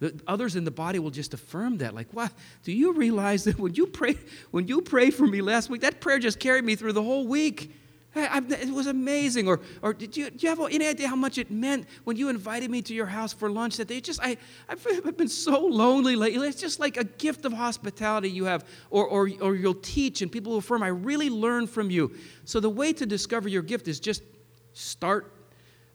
The 0.03 0.21
others 0.27 0.57
in 0.57 0.65
the 0.65 0.73
body 0.73 0.99
will 0.99 1.13
just 1.13 1.33
affirm 1.33 1.79
that. 1.79 1.95
Like, 1.95 2.09
what? 2.11 2.33
Do 2.65 2.73
you 2.73 2.93
realize 2.93 3.45
that 3.45 3.57
when 3.57 3.75
you 3.75 3.87
pray, 3.87 4.19
when 4.51 4.67
you 4.67 4.81
prayed 4.81 5.15
for 5.15 5.29
me 5.29 5.41
last 5.41 5.71
week, 5.71 5.83
that 5.83 6.01
prayer 6.01 6.19
just 6.19 6.41
carried 6.41 6.65
me 6.65 6.75
through 6.75 6.95
the 6.95 7.03
whole 7.05 7.29
week? 7.29 7.73
I, 8.17 8.43
it 8.49 8.71
was 8.71 8.89
amazing. 8.89 9.47
Or, 9.47 9.61
or 9.81 9.93
did 9.93 10.17
you, 10.17 10.29
do 10.31 10.39
you 10.41 10.49
have 10.49 10.59
any 10.73 10.89
idea 10.89 11.07
how 11.07 11.15
much 11.15 11.39
it 11.39 11.53
meant 11.53 11.87
when 12.03 12.17
you 12.17 12.31
invited 12.31 12.69
me 12.69 12.83
to 12.83 12.93
your 12.93 13.07
house 13.07 13.33
for 13.33 13.49
lunch 13.49 13.77
that 13.77 13.87
day? 13.87 14.01
Just, 14.01 14.19
I, 14.21 14.39
I've 14.69 15.17
been 15.17 15.29
so 15.29 15.61
lonely 15.61 16.17
lately. 16.17 16.49
It's 16.49 16.61
just 16.61 16.81
like 16.81 16.97
a 16.97 17.05
gift 17.05 17.45
of 17.45 17.53
hospitality 17.53 18.29
you 18.29 18.47
have. 18.47 18.67
Or, 18.91 19.07
or, 19.07 19.31
or 19.41 19.55
you'll 19.55 19.75
teach 19.75 20.21
and 20.21 20.33
people 20.33 20.51
will 20.51 20.59
affirm, 20.59 20.83
I 20.83 20.89
really 20.89 21.31
learned 21.31 21.71
from 21.71 21.91
you. 21.91 22.11
So 22.45 22.59
the 22.59 22.69
way 22.69 22.93
to 22.93 23.07
discover 23.07 23.49
your 23.49 23.63
gift 23.63 23.87
is 23.87 24.01
just 24.01 24.25
start. 24.73 25.33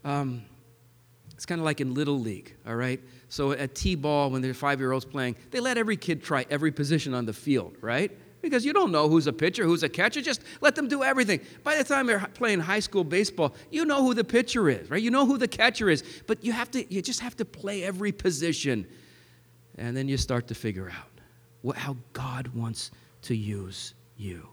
Um, 0.05 0.45
it's 1.33 1.45
kind 1.45 1.59
of 1.59 1.65
like 1.65 1.81
in 1.81 1.93
Little 1.93 2.21
League, 2.21 2.55
all 2.65 2.75
right? 2.75 3.01
So 3.29 3.51
at 3.51 3.75
T 3.75 3.95
ball, 3.95 4.29
when 4.31 4.41
they're 4.41 4.53
five 4.53 4.79
year 4.79 4.91
olds 4.91 5.05
playing, 5.05 5.35
they 5.51 5.59
let 5.59 5.77
every 5.77 5.97
kid 5.97 6.23
try 6.23 6.45
every 6.49 6.71
position 6.71 7.13
on 7.13 7.25
the 7.25 7.33
field, 7.33 7.75
right? 7.81 8.11
Because 8.41 8.63
you 8.63 8.71
don't 8.71 8.91
know 8.91 9.09
who's 9.09 9.27
a 9.27 9.33
pitcher, 9.33 9.65
who's 9.65 9.83
a 9.83 9.89
catcher. 9.89 10.21
Just 10.21 10.41
let 10.61 10.75
them 10.75 10.87
do 10.87 11.03
everything. 11.03 11.41
By 11.63 11.75
the 11.75 11.83
time 11.83 12.05
they're 12.05 12.25
playing 12.33 12.59
high 12.59 12.79
school 12.79 13.03
baseball, 13.03 13.55
you 13.71 13.83
know 13.83 14.03
who 14.03 14.13
the 14.13 14.23
pitcher 14.23 14.69
is, 14.69 14.89
right? 14.89 15.01
You 15.01 15.11
know 15.11 15.25
who 15.25 15.37
the 15.37 15.47
catcher 15.47 15.89
is. 15.89 16.03
But 16.27 16.43
you 16.45 16.53
have 16.53 16.71
to, 16.71 16.93
you 16.93 17.01
just 17.01 17.19
have 17.19 17.35
to 17.37 17.45
play 17.45 17.83
every 17.83 18.11
position. 18.11 18.87
And 19.77 19.97
then 19.97 20.07
you 20.07 20.17
start 20.17 20.47
to 20.47 20.55
figure 20.55 20.89
out 20.89 21.19
what, 21.61 21.75
how 21.77 21.97
God 22.13 22.47
wants 22.49 22.91
to 23.23 23.35
use 23.35 23.95
you. 24.15 24.47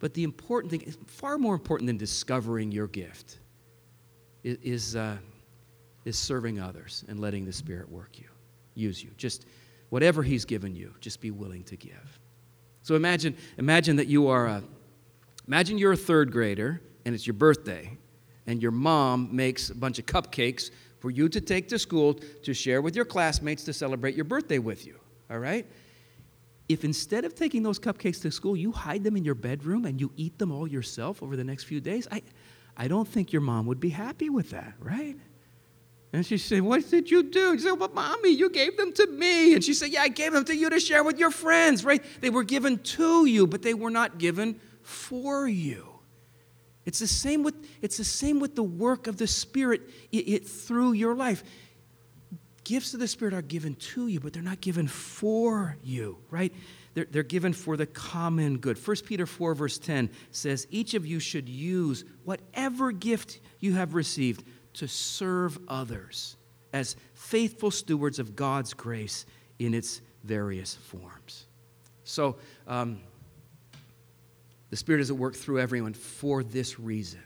But 0.00 0.12
the 0.14 0.24
important 0.24 0.70
thing, 0.70 0.94
far 1.06 1.38
more 1.38 1.54
important 1.54 1.86
than 1.86 1.96
discovering 1.96 2.72
your 2.72 2.88
gift, 2.88 3.38
is, 4.42 4.58
is 4.62 4.96
uh, 4.96 5.16
is 6.04 6.18
serving 6.18 6.60
others 6.60 7.04
and 7.08 7.20
letting 7.20 7.44
the 7.44 7.52
Spirit 7.52 7.90
work 7.90 8.18
you, 8.18 8.28
use 8.74 9.02
you. 9.02 9.10
Just 9.16 9.46
whatever 9.90 10.22
He's 10.22 10.44
given 10.44 10.74
you, 10.74 10.94
just 11.00 11.20
be 11.20 11.30
willing 11.30 11.64
to 11.64 11.76
give. 11.76 12.18
So 12.82 12.94
imagine, 12.94 13.36
imagine 13.58 13.96
that 13.96 14.06
you 14.06 14.28
are 14.28 14.46
a, 14.46 14.62
imagine 15.46 15.78
you're 15.78 15.92
a 15.92 15.96
third 15.96 16.32
grader 16.32 16.80
and 17.04 17.14
it's 17.14 17.26
your 17.26 17.34
birthday, 17.34 17.96
and 18.46 18.62
your 18.62 18.72
mom 18.72 19.34
makes 19.34 19.70
a 19.70 19.74
bunch 19.74 19.98
of 19.98 20.06
cupcakes 20.06 20.70
for 20.98 21.10
you 21.10 21.28
to 21.28 21.40
take 21.40 21.68
to 21.68 21.78
school 21.78 22.14
to 22.42 22.52
share 22.52 22.82
with 22.82 22.94
your 22.94 23.04
classmates 23.04 23.64
to 23.64 23.72
celebrate 23.72 24.14
your 24.14 24.24
birthday 24.24 24.58
with 24.58 24.86
you. 24.86 24.98
All 25.30 25.38
right? 25.38 25.66
If 26.68 26.84
instead 26.84 27.24
of 27.24 27.34
taking 27.34 27.62
those 27.62 27.78
cupcakes 27.78 28.20
to 28.22 28.30
school, 28.30 28.56
you 28.56 28.70
hide 28.70 29.02
them 29.02 29.16
in 29.16 29.24
your 29.24 29.34
bedroom 29.34 29.86
and 29.86 30.00
you 30.00 30.12
eat 30.16 30.38
them 30.38 30.52
all 30.52 30.68
yourself 30.68 31.22
over 31.22 31.36
the 31.36 31.44
next 31.44 31.64
few 31.64 31.80
days, 31.80 32.06
I, 32.12 32.22
I 32.76 32.86
don't 32.86 33.08
think 33.08 33.32
your 33.32 33.42
mom 33.42 33.66
would 33.66 33.80
be 33.80 33.88
happy 33.88 34.30
with 34.30 34.50
that, 34.50 34.74
right? 34.78 35.16
And 36.12 36.26
she 36.26 36.38
said, 36.38 36.62
What 36.62 36.88
did 36.90 37.10
you 37.10 37.22
do? 37.22 37.56
She 37.56 37.64
said, 37.64 37.72
Well, 37.72 37.90
mommy, 37.92 38.30
you 38.30 38.50
gave 38.50 38.76
them 38.76 38.92
to 38.94 39.06
me. 39.06 39.54
And 39.54 39.62
she 39.62 39.74
said, 39.74 39.90
Yeah, 39.90 40.02
I 40.02 40.08
gave 40.08 40.32
them 40.32 40.44
to 40.46 40.56
you 40.56 40.68
to 40.70 40.80
share 40.80 41.04
with 41.04 41.18
your 41.18 41.30
friends, 41.30 41.84
right? 41.84 42.02
They 42.20 42.30
were 42.30 42.42
given 42.42 42.78
to 42.78 43.26
you, 43.26 43.46
but 43.46 43.62
they 43.62 43.74
were 43.74 43.90
not 43.90 44.18
given 44.18 44.60
for 44.82 45.46
you. 45.46 45.86
It's 46.84 46.98
the 46.98 47.06
same 47.06 47.44
with, 47.44 47.54
it's 47.82 47.98
the, 47.98 48.04
same 48.04 48.40
with 48.40 48.56
the 48.56 48.62
work 48.62 49.06
of 49.06 49.16
the 49.16 49.26
Spirit 49.26 49.82
it, 50.10 50.16
it, 50.16 50.48
through 50.48 50.92
your 50.92 51.14
life. 51.14 51.44
Gifts 52.64 52.94
of 52.94 53.00
the 53.00 53.08
Spirit 53.08 53.34
are 53.34 53.42
given 53.42 53.74
to 53.76 54.08
you, 54.08 54.18
but 54.18 54.32
they're 54.32 54.42
not 54.42 54.60
given 54.60 54.88
for 54.88 55.76
you, 55.84 56.18
right? 56.30 56.52
They're, 56.94 57.06
they're 57.08 57.22
given 57.22 57.52
for 57.52 57.76
the 57.76 57.86
common 57.86 58.58
good. 58.58 58.84
1 58.84 58.96
Peter 59.06 59.26
4, 59.26 59.54
verse 59.54 59.78
10 59.78 60.10
says, 60.32 60.66
Each 60.70 60.94
of 60.94 61.06
you 61.06 61.20
should 61.20 61.48
use 61.48 62.04
whatever 62.24 62.90
gift 62.90 63.40
you 63.60 63.74
have 63.74 63.94
received 63.94 64.44
to 64.74 64.86
serve 64.86 65.58
others 65.68 66.36
as 66.72 66.96
faithful 67.14 67.70
stewards 67.70 68.18
of 68.18 68.36
God's 68.36 68.74
grace 68.74 69.26
in 69.58 69.74
its 69.74 70.00
various 70.24 70.74
forms. 70.74 71.46
So, 72.04 72.36
um, 72.66 73.00
the 74.70 74.76
Spirit 74.76 75.00
is 75.00 75.10
at 75.10 75.16
work 75.16 75.34
through 75.34 75.58
everyone 75.58 75.94
for 75.94 76.44
this 76.44 76.78
reason, 76.78 77.22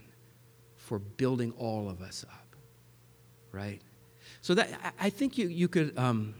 for 0.75 0.97
building 0.97 1.53
all 1.57 1.89
of 1.89 2.01
us 2.01 2.25
up, 2.27 2.55
right? 3.51 3.81
So 4.41 4.55
that 4.55 4.95
I 4.99 5.11
think 5.11 5.37
you, 5.37 5.47
you 5.47 5.67
could 5.67 5.97
um, 5.97 6.33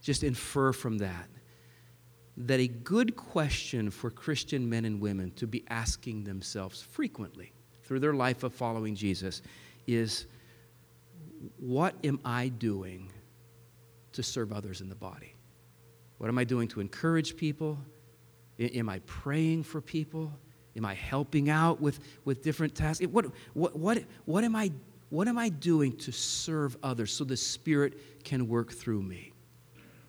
just 0.00 0.24
infer 0.24 0.72
from 0.72 0.98
that 0.98 1.28
that 2.38 2.60
a 2.60 2.68
good 2.68 3.16
question 3.16 3.90
for 3.90 4.10
Christian 4.10 4.68
men 4.68 4.84
and 4.84 5.00
women 5.00 5.30
to 5.32 5.46
be 5.46 5.64
asking 5.68 6.24
themselves 6.24 6.82
frequently 6.82 7.52
through 7.82 8.00
their 8.00 8.12
life 8.12 8.42
of 8.42 8.52
following 8.52 8.94
Jesus 8.94 9.40
is 9.86 10.26
what 11.58 11.94
am 12.04 12.20
I 12.24 12.48
doing 12.48 13.10
to 14.12 14.22
serve 14.22 14.52
others 14.52 14.80
in 14.80 14.88
the 14.88 14.94
body? 14.94 15.34
What 16.18 16.28
am 16.28 16.38
I 16.38 16.44
doing 16.44 16.68
to 16.68 16.80
encourage 16.80 17.36
people? 17.36 17.78
Am 18.58 18.88
I 18.88 19.00
praying 19.00 19.64
for 19.64 19.80
people? 19.80 20.32
Am 20.76 20.84
I 20.84 20.94
helping 20.94 21.50
out 21.50 21.80
with, 21.80 22.00
with 22.24 22.42
different 22.42 22.74
tasks? 22.74 23.04
What, 23.06 23.26
what, 23.54 23.76
what, 23.76 24.04
what, 24.24 24.44
am 24.44 24.56
I, 24.56 24.72
what 25.10 25.28
am 25.28 25.38
I 25.38 25.48
doing 25.48 25.96
to 25.98 26.12
serve 26.12 26.76
others 26.82 27.12
so 27.12 27.24
the 27.24 27.36
Spirit 27.36 28.24
can 28.24 28.48
work 28.48 28.72
through 28.72 29.02
me? 29.02 29.32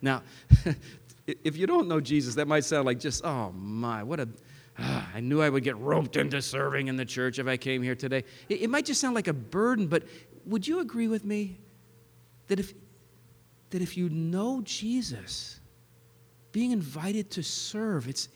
Now, 0.00 0.22
if 1.26 1.56
you 1.56 1.66
don't 1.66 1.88
know 1.88 2.00
Jesus, 2.00 2.34
that 2.36 2.48
might 2.48 2.64
sound 2.64 2.86
like 2.86 3.00
just, 3.00 3.24
oh 3.24 3.52
my, 3.52 4.02
what 4.02 4.20
a, 4.20 4.28
ah, 4.78 5.08
I 5.14 5.20
knew 5.20 5.42
I 5.42 5.48
would 5.48 5.64
get 5.64 5.76
roped 5.78 6.16
into 6.16 6.40
serving 6.40 6.88
in 6.88 6.96
the 6.96 7.04
church 7.04 7.38
if 7.38 7.46
I 7.46 7.56
came 7.56 7.82
here 7.82 7.94
today. 7.94 8.24
It, 8.48 8.62
it 8.62 8.70
might 8.70 8.84
just 8.84 9.00
sound 9.00 9.14
like 9.14 9.28
a 9.28 9.32
burden, 9.32 9.86
but 9.88 10.04
would 10.48 10.66
you 10.66 10.80
agree 10.80 11.08
with 11.08 11.24
me 11.24 11.58
that 12.48 12.58
if, 12.58 12.72
that 13.70 13.82
if 13.82 13.96
you 13.96 14.08
know 14.08 14.62
Jesus, 14.64 15.60
being 16.52 16.72
invited 16.72 17.30
to 17.32 17.42
serve, 17.42 18.08
it's, 18.08 18.28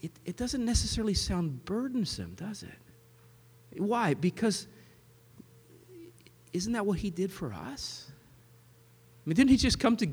it, 0.00 0.12
it 0.24 0.36
doesn't 0.36 0.64
necessarily 0.64 1.14
sound 1.14 1.64
burdensome, 1.64 2.34
does 2.34 2.62
it? 2.62 3.80
Why? 3.80 4.14
Because 4.14 4.66
isn't 6.52 6.72
that 6.72 6.84
what 6.84 6.98
he 6.98 7.10
did 7.10 7.32
for 7.32 7.52
us? 7.52 8.10
I 8.10 9.28
mean, 9.28 9.36
didn't 9.36 9.50
he 9.50 9.56
just 9.56 9.78
come 9.78 9.96
to 9.96 10.08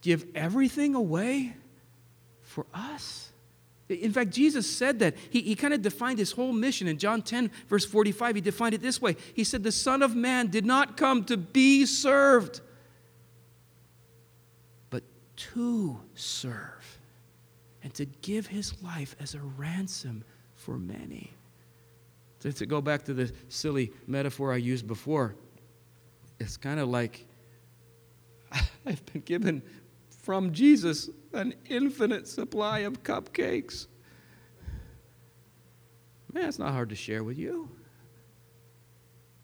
give 0.00 0.26
everything 0.34 0.94
away 0.94 1.54
for 2.40 2.66
us? 2.74 3.31
In 4.00 4.12
fact, 4.12 4.30
Jesus 4.30 4.68
said 4.68 4.98
that. 5.00 5.16
He, 5.30 5.40
he 5.42 5.54
kind 5.54 5.74
of 5.74 5.82
defined 5.82 6.18
his 6.18 6.32
whole 6.32 6.52
mission 6.52 6.86
in 6.86 6.98
John 6.98 7.22
10, 7.22 7.50
verse 7.68 7.84
45. 7.84 8.36
He 8.36 8.40
defined 8.40 8.74
it 8.74 8.82
this 8.82 9.00
way 9.00 9.16
He 9.34 9.44
said, 9.44 9.62
The 9.62 9.72
Son 9.72 10.02
of 10.02 10.14
Man 10.14 10.48
did 10.48 10.64
not 10.64 10.96
come 10.96 11.24
to 11.24 11.36
be 11.36 11.86
served, 11.86 12.60
but 14.90 15.02
to 15.36 16.00
serve, 16.14 16.98
and 17.82 17.92
to 17.94 18.04
give 18.04 18.46
his 18.46 18.82
life 18.82 19.16
as 19.20 19.34
a 19.34 19.40
ransom 19.40 20.24
for 20.54 20.78
many. 20.78 21.32
To, 22.40 22.52
to 22.52 22.66
go 22.66 22.80
back 22.80 23.04
to 23.04 23.14
the 23.14 23.32
silly 23.48 23.92
metaphor 24.06 24.52
I 24.52 24.56
used 24.56 24.86
before, 24.86 25.36
it's 26.40 26.56
kind 26.56 26.80
of 26.80 26.88
like 26.88 27.26
I've 28.86 29.04
been 29.12 29.22
given 29.22 29.62
from 30.22 30.52
Jesus 30.52 31.10
an 31.32 31.54
infinite 31.68 32.26
supply 32.26 32.80
of 32.80 33.02
cupcakes. 33.02 33.86
Man, 36.32 36.48
it's 36.48 36.58
not 36.58 36.72
hard 36.72 36.88
to 36.88 36.96
share 36.96 37.22
with 37.22 37.38
you. 37.38 37.68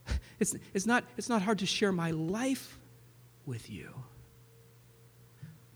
It's, 0.40 0.54
it's, 0.72 0.86
not, 0.86 1.02
it's 1.16 1.28
not 1.28 1.42
hard 1.42 1.58
to 1.58 1.66
share 1.66 1.90
my 1.90 2.12
life 2.12 2.78
with 3.44 3.68
you. 3.68 3.92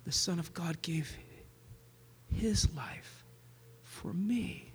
The 0.04 0.12
Son 0.12 0.38
of 0.38 0.54
God 0.54 0.80
gave 0.82 1.12
his 2.32 2.72
life 2.76 3.24
for 3.82 4.12
me. 4.12 4.72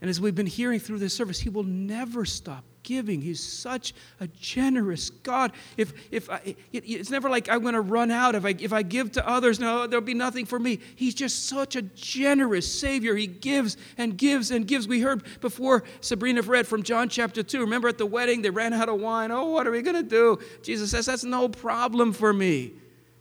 And 0.00 0.10
as 0.10 0.20
we've 0.20 0.34
been 0.34 0.46
hearing 0.46 0.80
through 0.80 0.98
this 0.98 1.14
service, 1.14 1.40
He 1.40 1.48
will 1.48 1.64
never 1.64 2.24
stop 2.24 2.64
giving. 2.82 3.20
He's 3.20 3.42
such 3.42 3.94
a 4.20 4.26
generous 4.26 5.10
God. 5.10 5.52
If, 5.76 5.92
if 6.10 6.30
I, 6.30 6.56
it, 6.72 6.84
it's 6.86 7.10
never 7.10 7.28
like 7.28 7.48
I'm 7.48 7.62
going 7.62 7.74
to 7.74 7.80
run 7.80 8.10
out. 8.10 8.34
If 8.34 8.44
I, 8.44 8.54
if 8.58 8.72
I 8.72 8.82
give 8.82 9.12
to 9.12 9.28
others, 9.28 9.60
no, 9.60 9.86
there'll 9.86 10.04
be 10.04 10.14
nothing 10.14 10.46
for 10.46 10.58
me. 10.58 10.80
He's 10.96 11.14
just 11.14 11.46
such 11.46 11.76
a 11.76 11.82
generous 11.82 12.72
Savior. 12.72 13.14
He 13.14 13.26
gives 13.26 13.76
and 13.98 14.16
gives 14.16 14.50
and 14.50 14.66
gives. 14.66 14.88
We 14.88 15.00
heard 15.00 15.24
before 15.40 15.84
Sabrina 16.00 16.42
read 16.42 16.66
from 16.66 16.82
John 16.82 17.08
chapter 17.08 17.42
2. 17.42 17.60
Remember 17.60 17.88
at 17.88 17.98
the 17.98 18.06
wedding, 18.06 18.42
they 18.42 18.50
ran 18.50 18.72
out 18.72 18.88
of 18.88 19.00
wine. 19.00 19.30
Oh, 19.30 19.46
what 19.46 19.66
are 19.66 19.70
we 19.70 19.82
going 19.82 19.96
to 19.96 20.02
do? 20.02 20.38
Jesus 20.62 20.90
says, 20.90 21.06
That's 21.06 21.24
no 21.24 21.48
problem 21.48 22.12
for 22.12 22.32
me. 22.32 22.72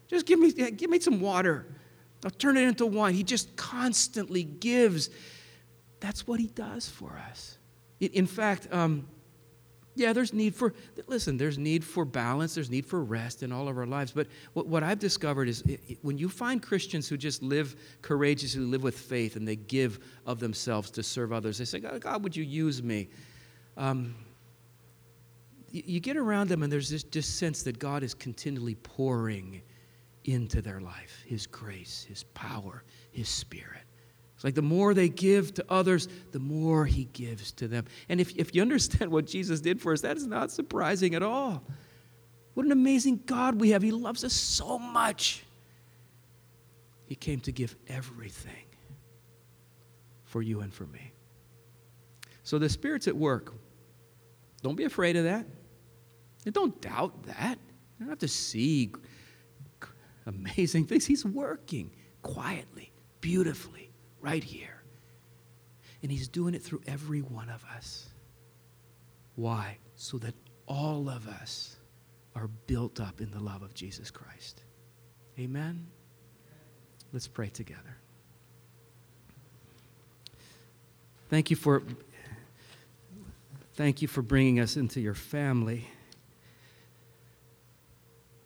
Just 0.08 0.26
give 0.26 0.39
me, 0.39 0.52
give 0.52 0.89
me 0.89 1.00
some 1.00 1.21
water. 1.21 1.65
I'll 2.24 2.32
turn 2.32 2.58
it 2.58 2.67
into 2.67 2.86
wine. 2.86 3.13
He 3.13 3.24
just 3.24 3.56
constantly 3.56 4.43
gives. 4.43 5.10
That's 6.00 6.28
what 6.28 6.39
he 6.39 6.47
does 6.47 6.89
for 6.89 7.19
us. 7.30 7.58
In 8.00 8.28
fact, 8.28 8.67
um, 8.71 9.08
yeah, 9.95 10.13
there's 10.13 10.34
need 10.34 10.56
for, 10.56 10.73
listen, 11.08 11.38
there's 11.38 11.58
need 11.58 11.84
for 11.84 12.06
balance, 12.06 12.56
there's 12.56 12.69
need 12.69 12.86
for 12.86 13.04
rest 13.04 13.43
in 13.43 13.51
all 13.51 13.67
of 13.67 13.77
our 13.77 13.86
lives. 13.86 14.12
But 14.12 14.27
what, 14.54 14.67
what 14.67 14.84
I've 14.84 14.99
discovered 14.99 15.49
is 15.49 15.62
it, 15.62 15.82
it, 15.88 15.97
when 16.01 16.17
you 16.17 16.30
find 16.30 16.62
Christians 16.62 17.10
who 17.10 17.17
just 17.17 17.43
live 17.43 17.75
courageously, 18.01 18.62
live 18.62 18.84
with 18.84 18.97
faith, 18.97 19.36
and 19.36 19.47
they 19.47 19.58
give 19.58 19.99
of 20.25 20.39
themselves 20.39 20.91
to 20.91 21.04
serve 21.04 21.34
others, 21.34 21.58
they 21.58 21.65
say, 21.65 21.80
God, 21.80 21.99
God 21.99 22.23
would 22.23 22.36
you 22.36 22.43
use 22.43 22.82
me? 22.82 23.10
Um, 23.75 24.15
you, 25.69 25.84
you 25.86 25.99
get 25.99 26.15
around 26.15 26.47
them, 26.47 26.63
and 26.63 26.71
there's 26.71 26.89
this 26.89 27.04
just 27.04 27.38
sense 27.38 27.63
that 27.63 27.77
God 27.77 28.01
is 28.01 28.13
continually 28.13 28.75
pouring 28.75 29.62
into 30.23 30.62
their 30.62 30.80
life 30.80 31.23
His 31.25 31.47
grace, 31.47 32.06
His 32.08 32.23
power, 32.23 32.84
His 33.12 33.27
Spirit. 33.27 33.84
It's 34.41 34.43
like 34.43 34.56
the 34.56 34.63
more 34.63 34.95
they 34.95 35.08
give 35.08 35.54
to 35.54 35.65
others, 35.69 36.08
the 36.32 36.39
more 36.39 36.84
he 36.84 37.04
gives 37.04 37.51
to 37.51 37.67
them. 37.67 37.86
And 38.10 38.19
if, 38.19 38.36
if 38.36 38.56
you 38.56 38.63
understand 38.63 39.12
what 39.12 39.27
Jesus 39.27 39.62
did 39.62 39.80
for 39.80 39.93
us, 39.93 40.01
that 40.01 40.17
is 40.17 40.25
not 40.25 40.49
surprising 40.49 41.13
at 41.13 41.21
all. 41.21 41.62
What 42.56 42.65
an 42.65 42.71
amazing 42.71 43.21
God 43.27 43.62
we 43.62 43.69
have. 43.69 43.84
He 43.84 43.91
loves 43.91 44.23
us 44.23 44.34
so 44.34 44.80
much. 44.80 45.43
He 47.06 47.13
came 47.13 47.39
to 47.41 47.51
give 47.51 47.75
everything 47.88 48.65
for 50.23 50.41
you 50.41 50.62
and 50.62 50.73
for 50.73 50.88
me. 50.88 51.12
So 52.41 52.58
the 52.58 52.67
Spirit's 52.67 53.08
at 53.08 53.15
work. 53.15 53.54
Don't 54.63 54.75
be 54.75 54.86
afraid 54.86 55.17
of 55.17 55.25
that. 55.25 55.45
And 56.47 56.56
don't 56.56 56.82
doubt 56.82 57.27
that. 57.27 57.60
You 57.99 58.06
don't 58.06 58.10
have 58.10 58.17
to 58.17 58.27
see 58.27 58.91
amazing 60.25 60.88
things. 60.88 61.06
He's 61.06 61.23
working 61.23 61.91
quietly, 62.23 62.91
beautifully 63.19 63.90
right 64.21 64.43
here. 64.43 64.81
And 66.01 66.12
He's 66.12 66.27
doing 66.27 66.53
it 66.53 66.63
through 66.63 66.81
every 66.88 67.21
one 67.21 67.49
of 67.49 67.63
us. 67.75 68.10
Why? 69.36 69.77
So 69.95 70.17
that 70.19 70.36
all 70.67 71.10
of 71.10 71.27
us 71.27 71.75
are 72.36 72.47
built 72.67 72.99
up 72.99 73.21
in 73.21 73.31
the 73.31 73.39
love 73.39 73.62
of 73.62 73.73
Jesus 73.73 74.10
Christ. 74.10 74.63
Amen? 75.39 75.88
Let's 77.13 77.27
pray 77.27 77.49
together. 77.49 77.97
Thank 81.29 81.49
you 81.49 81.55
for 81.55 81.81
thank 83.75 84.01
you 84.01 84.07
for 84.07 84.21
bringing 84.21 84.60
us 84.60 84.75
into 84.75 84.99
your 84.99 85.13
family 85.13 85.88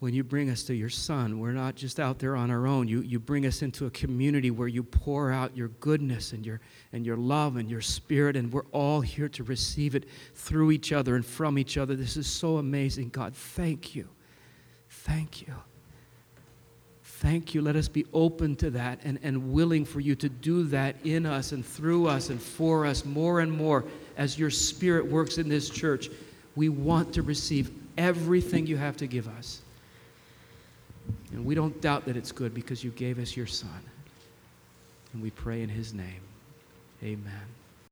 when 0.05 0.13
you 0.13 0.23
bring 0.23 0.51
us 0.51 0.61
to 0.61 0.75
your 0.75 0.87
Son, 0.87 1.39
we're 1.39 1.51
not 1.51 1.73
just 1.73 1.99
out 1.99 2.19
there 2.19 2.35
on 2.35 2.51
our 2.51 2.67
own. 2.67 2.87
You, 2.87 3.01
you 3.01 3.19
bring 3.19 3.47
us 3.47 3.63
into 3.63 3.87
a 3.87 3.89
community 3.89 4.51
where 4.51 4.67
you 4.67 4.83
pour 4.83 5.31
out 5.31 5.57
your 5.57 5.69
goodness 5.79 6.31
and 6.31 6.45
your, 6.45 6.61
and 6.93 7.03
your 7.03 7.17
love 7.17 7.55
and 7.55 7.67
your 7.67 7.81
spirit, 7.81 8.35
and 8.35 8.53
we're 8.53 8.67
all 8.71 9.01
here 9.01 9.27
to 9.29 9.43
receive 9.43 9.95
it 9.95 10.05
through 10.35 10.69
each 10.69 10.93
other 10.93 11.15
and 11.15 11.25
from 11.25 11.57
each 11.57 11.75
other. 11.79 11.95
This 11.95 12.17
is 12.17 12.27
so 12.27 12.57
amazing, 12.57 13.09
God. 13.09 13.33
Thank 13.33 13.95
you. 13.95 14.07
Thank 14.89 15.41
you. 15.41 15.55
Thank 17.01 17.55
you. 17.55 17.63
Let 17.63 17.75
us 17.75 17.87
be 17.87 18.05
open 18.13 18.55
to 18.57 18.69
that 18.69 18.99
and, 19.03 19.17
and 19.23 19.53
willing 19.53 19.85
for 19.85 20.01
you 20.01 20.13
to 20.17 20.29
do 20.29 20.65
that 20.65 20.97
in 21.03 21.25
us 21.25 21.51
and 21.51 21.65
through 21.65 22.05
us 22.05 22.29
and 22.29 22.39
for 22.39 22.85
us 22.85 23.05
more 23.05 23.39
and 23.39 23.51
more 23.51 23.83
as 24.17 24.37
your 24.37 24.51
Spirit 24.51 25.07
works 25.07 25.39
in 25.39 25.49
this 25.49 25.67
church. 25.67 26.11
We 26.55 26.69
want 26.69 27.11
to 27.15 27.23
receive 27.23 27.71
everything 27.97 28.67
you 28.67 28.77
have 28.77 28.97
to 28.97 29.07
give 29.07 29.27
us. 29.27 29.63
And 31.35 31.43
we 31.43 31.53
don't 31.53 31.79
doubt 31.81 32.05
that 32.05 32.15
it's 32.15 32.31
good 32.31 32.53
because 32.53 32.81
you 32.81 32.91
gave 32.91 33.19
us 33.19 33.35
your 33.35 33.45
Son. 33.45 33.81
And 35.11 35.21
we 35.21 35.31
pray 35.31 35.61
in 35.61 35.67
His 35.67 35.93
name. 35.93 36.21
Amen. 37.03 37.54